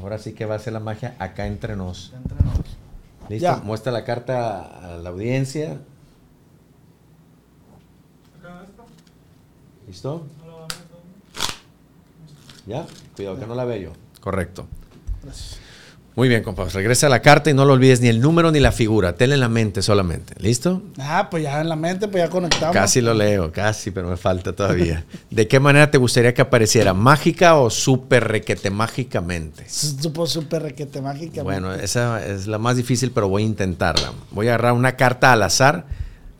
[0.00, 2.12] Ahora sí que va a ser la magia acá entre nos.
[2.14, 2.58] Entre nos.
[3.28, 3.42] ¿Listo?
[3.42, 3.56] Ya.
[3.56, 5.80] Muestra la carta a la audiencia.
[9.86, 10.26] ¿Listo?
[12.66, 12.86] ¿Ya?
[13.16, 13.92] Cuidado que no la veo yo.
[14.20, 14.66] Correcto.
[15.22, 15.64] Gracias.
[16.16, 16.70] Muy bien, compadre.
[16.70, 19.14] Regresa a la carta y no lo olvides ni el número ni la figura.
[19.16, 20.34] Tenla en la mente solamente.
[20.38, 20.80] ¿Listo?
[20.96, 22.72] Ah, pues ya en la mente, pues ya conectamos.
[22.72, 25.04] Casi lo leo, casi, pero me falta todavía.
[25.30, 26.94] ¿De qué manera te gustaría que apareciera?
[26.94, 29.68] ¿Mágica o súper requete mágicamente?
[29.68, 31.42] Supo súper requete mágica.
[31.42, 34.12] Bueno, esa es la más difícil, pero voy a intentarla.
[34.30, 35.84] Voy a agarrar una carta al azar,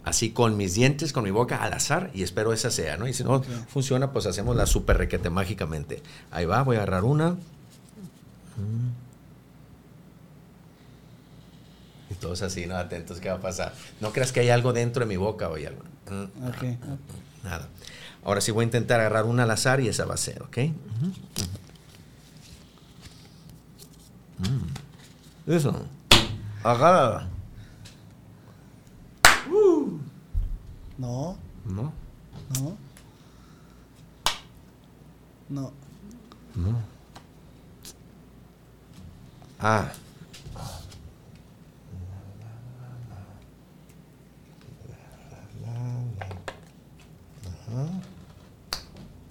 [0.04, 3.08] así con mis dientes, con mi boca al azar, y espero esa sea, ¿no?
[3.08, 6.02] Y si no funciona, pues hacemos la super requete mágicamente.
[6.30, 7.30] Ahí va, voy a agarrar una.
[7.30, 8.90] Mm.
[12.10, 12.76] Y todos así, ¿no?
[12.76, 13.74] Atentos, ¿qué va a pasar?
[14.00, 15.82] No creas que hay algo dentro de mi boca o hay algo.
[16.10, 16.62] Mm, Ok.
[17.42, 17.68] Nada.
[18.24, 20.58] Ahora sí voy a intentar agarrar una al azar y esa va a ser, ¿ok?
[24.38, 25.50] Mm.
[25.50, 25.84] Eso.
[26.62, 27.28] Agárrala.
[30.98, 31.36] No,
[31.66, 31.92] No,
[32.60, 32.76] no.
[35.48, 35.72] No.
[36.54, 36.78] no.
[39.58, 39.90] Ah.
[47.46, 47.86] Ajá.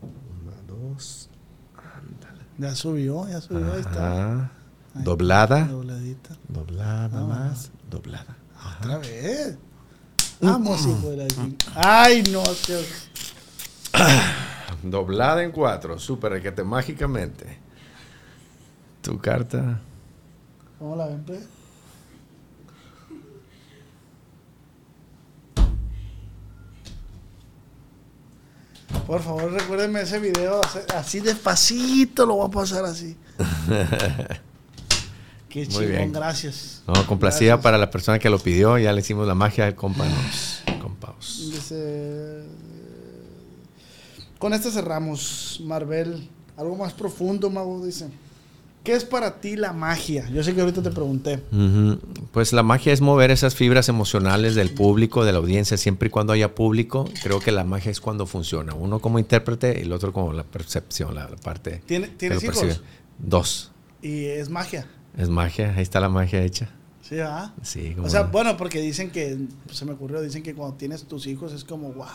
[0.02, 1.30] Una, dos.
[1.78, 2.42] Ándale.
[2.58, 3.74] Ya subió, ya subió.
[3.74, 4.34] Ahí está.
[4.36, 4.52] Ajá.
[4.96, 5.66] Doblada.
[5.66, 6.36] Dobladita.
[6.48, 7.24] Doblada Ah.
[7.24, 7.72] más.
[7.90, 8.38] Doblada.
[8.80, 9.58] Otra vez.
[10.44, 12.78] Vamos, hijo de la ching- Ay, no, tío.
[14.84, 15.98] Doblada en cuatro.
[16.00, 17.58] Súper requete mágicamente.
[19.02, 19.80] Tu carta.
[20.80, 21.40] ¿Cómo la ven, pues?
[29.08, 33.18] Por favor, recuérdenme ese video así- así despacito, lo voy a pasar así.
[35.54, 36.12] Qué Muy chingón, bien.
[36.12, 36.82] gracias.
[36.88, 37.64] No, complacida Gracias.
[37.64, 38.80] para la persona que lo pidió.
[38.80, 40.64] Ya le hicimos la magia del companos.
[40.82, 41.48] Compaos.
[41.52, 42.42] Dice,
[44.40, 46.28] con este cerramos, Marvel.
[46.58, 48.08] Algo más profundo, Mago, dice.
[48.84, 50.28] ¿Qué es para ti la magia?
[50.30, 51.40] Yo sé que ahorita te pregunté.
[52.32, 56.12] Pues la magia es mover esas fibras emocionales del público, de la audiencia, siempre y
[56.12, 57.08] cuando haya público.
[57.22, 58.74] Creo que la magia es cuando funciona.
[58.74, 61.82] Uno como intérprete y el otro como la percepción, la, la parte.
[61.86, 62.58] ¿Tiene- ¿Tienes hijos?
[62.60, 62.86] percibe.
[63.20, 63.72] Dos.
[64.02, 64.86] Y es magia.
[65.18, 65.74] Es magia.
[65.76, 66.70] Ahí está la magia hecha.
[67.02, 67.54] Sí, ¿ah?
[67.62, 68.30] Sí, como O sea, no.
[68.30, 71.64] bueno, porque dicen que, pues, se me ocurrió, dicen que cuando tienes tus hijos es
[71.64, 72.06] como, wow,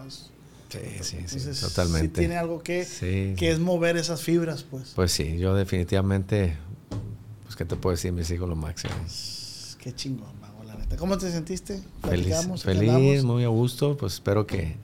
[0.00, 0.06] ¿no?
[0.06, 0.30] Es-
[0.68, 0.78] Sí,
[1.26, 2.06] sí, sí, totalmente.
[2.08, 3.46] sí tiene algo que, Sí, que sí.
[3.46, 4.92] es mover esas fibras, pues.
[4.94, 6.56] Pues sí, yo definitivamente,
[7.44, 8.92] pues qué te puedo decir, mis hijos lo máximo.
[9.78, 10.96] Qué chingón, Mago, la neta.
[10.96, 11.80] ¿Cómo te sentiste?
[12.02, 14.76] Feliz, feliz, muy a gusto, pues espero que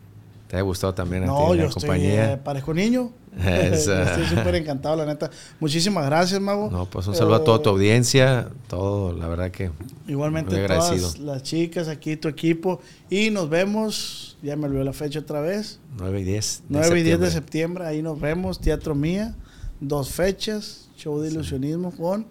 [0.49, 2.33] te haya gustado también a No, ti yo la estoy, compañía.
[2.35, 3.11] eh, parezco niño.
[3.39, 5.31] Estoy súper encantado, la neta.
[5.59, 6.71] Muchísimas gracias, Mago.
[6.71, 9.71] No, pues un saludo a toda tu Eh, audiencia, todo, la verdad que
[10.07, 11.09] Igualmente muy agradecido.
[11.09, 12.81] todas las chicas aquí, tu equipo.
[13.09, 17.01] Y nos vemos, ya me olvidó la fecha otra vez, 9 y 10 de 9
[17.01, 17.31] y 10 de septiembre.
[17.31, 19.35] septiembre, ahí nos vemos, Teatro Mía,
[19.81, 22.27] dos fechas, show de ilusionismo con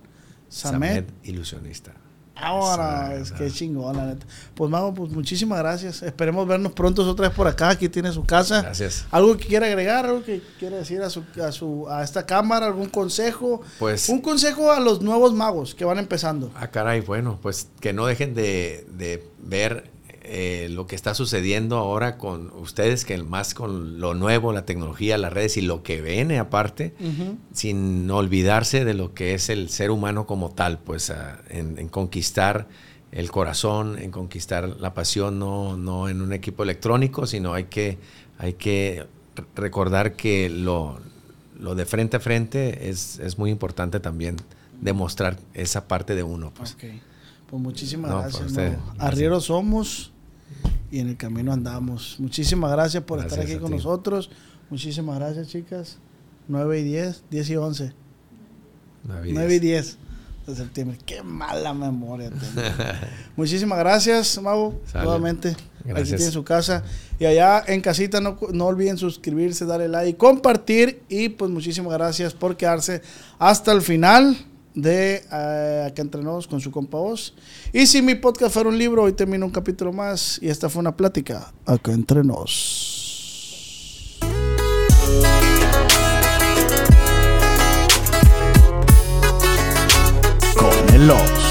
[0.49, 1.08] Samet.
[1.08, 1.93] Samet, ilusionista.
[2.42, 4.26] Ahora, es que chingón, la neta.
[4.56, 6.02] Pues, Mago, pues muchísimas gracias.
[6.02, 7.70] Esperemos vernos pronto otra vez por acá.
[7.70, 8.62] Aquí tiene su casa.
[8.62, 9.06] Gracias.
[9.12, 10.06] ¿Algo que quiera agregar?
[10.06, 12.66] ¿Algo que quiera decir a, su, a, su, a esta cámara?
[12.68, 13.62] ¿Algún consejo?
[13.80, 16.52] Pues- Un consejo a los nuevos magos que van empezando.
[16.56, 19.91] Ah, caray, bueno, pues que no dejen de, de ver
[20.34, 25.18] eh, lo que está sucediendo ahora con ustedes, que más con lo nuevo, la tecnología,
[25.18, 26.94] las redes y lo que viene aparte,
[27.54, 31.12] sin olvidarse de lo que es el ser humano como tal, pues
[31.50, 32.68] en, en conquistar
[33.12, 37.98] el corazón, en conquistar la pasión, no, no en un equipo electrónico, sino hay que,
[38.38, 39.06] hay que
[39.36, 40.98] re- recordar que lo,
[41.60, 44.38] lo de frente a frente es, es muy importante también
[44.80, 46.54] demostrar esa parte de uno.
[46.54, 46.78] Pues.
[47.50, 48.38] Pues muchísimas No, gracias.
[48.38, 48.78] por usted.
[48.78, 48.94] Mago.
[49.00, 50.11] Arrieros somos
[50.92, 52.18] y en el camino andamos.
[52.20, 53.78] Muchísimas gracias por estar aquí con ti.
[53.78, 54.30] nosotros.
[54.70, 55.98] Muchísimas gracias, chicas.
[56.48, 57.94] 9 y 10, 10 y 11.
[59.08, 59.34] Navidades.
[59.34, 59.98] 9 y 10
[60.48, 60.98] de septiembre.
[61.06, 62.68] Qué mala memoria tengo.
[63.36, 64.80] Muchísimas gracias, Mago.
[64.86, 65.06] Sale.
[65.06, 65.50] Nuevamente.
[65.50, 66.18] Aquí Gracias.
[66.18, 66.84] tiene su casa.
[67.20, 71.02] Y allá en casita no, no olviden suscribirse, darle like, compartir.
[71.10, 73.02] Y pues muchísimas gracias por quedarse
[73.39, 74.38] hasta el final
[74.74, 77.34] de eh, Acá Entrenos con su compa Oz.
[77.74, 80.39] Y si mi podcast fuera un libro, hoy termina un capítulo más.
[80.41, 81.51] Y esta fue una plática.
[81.65, 82.99] Acá Entrenos.
[90.55, 91.51] Con el.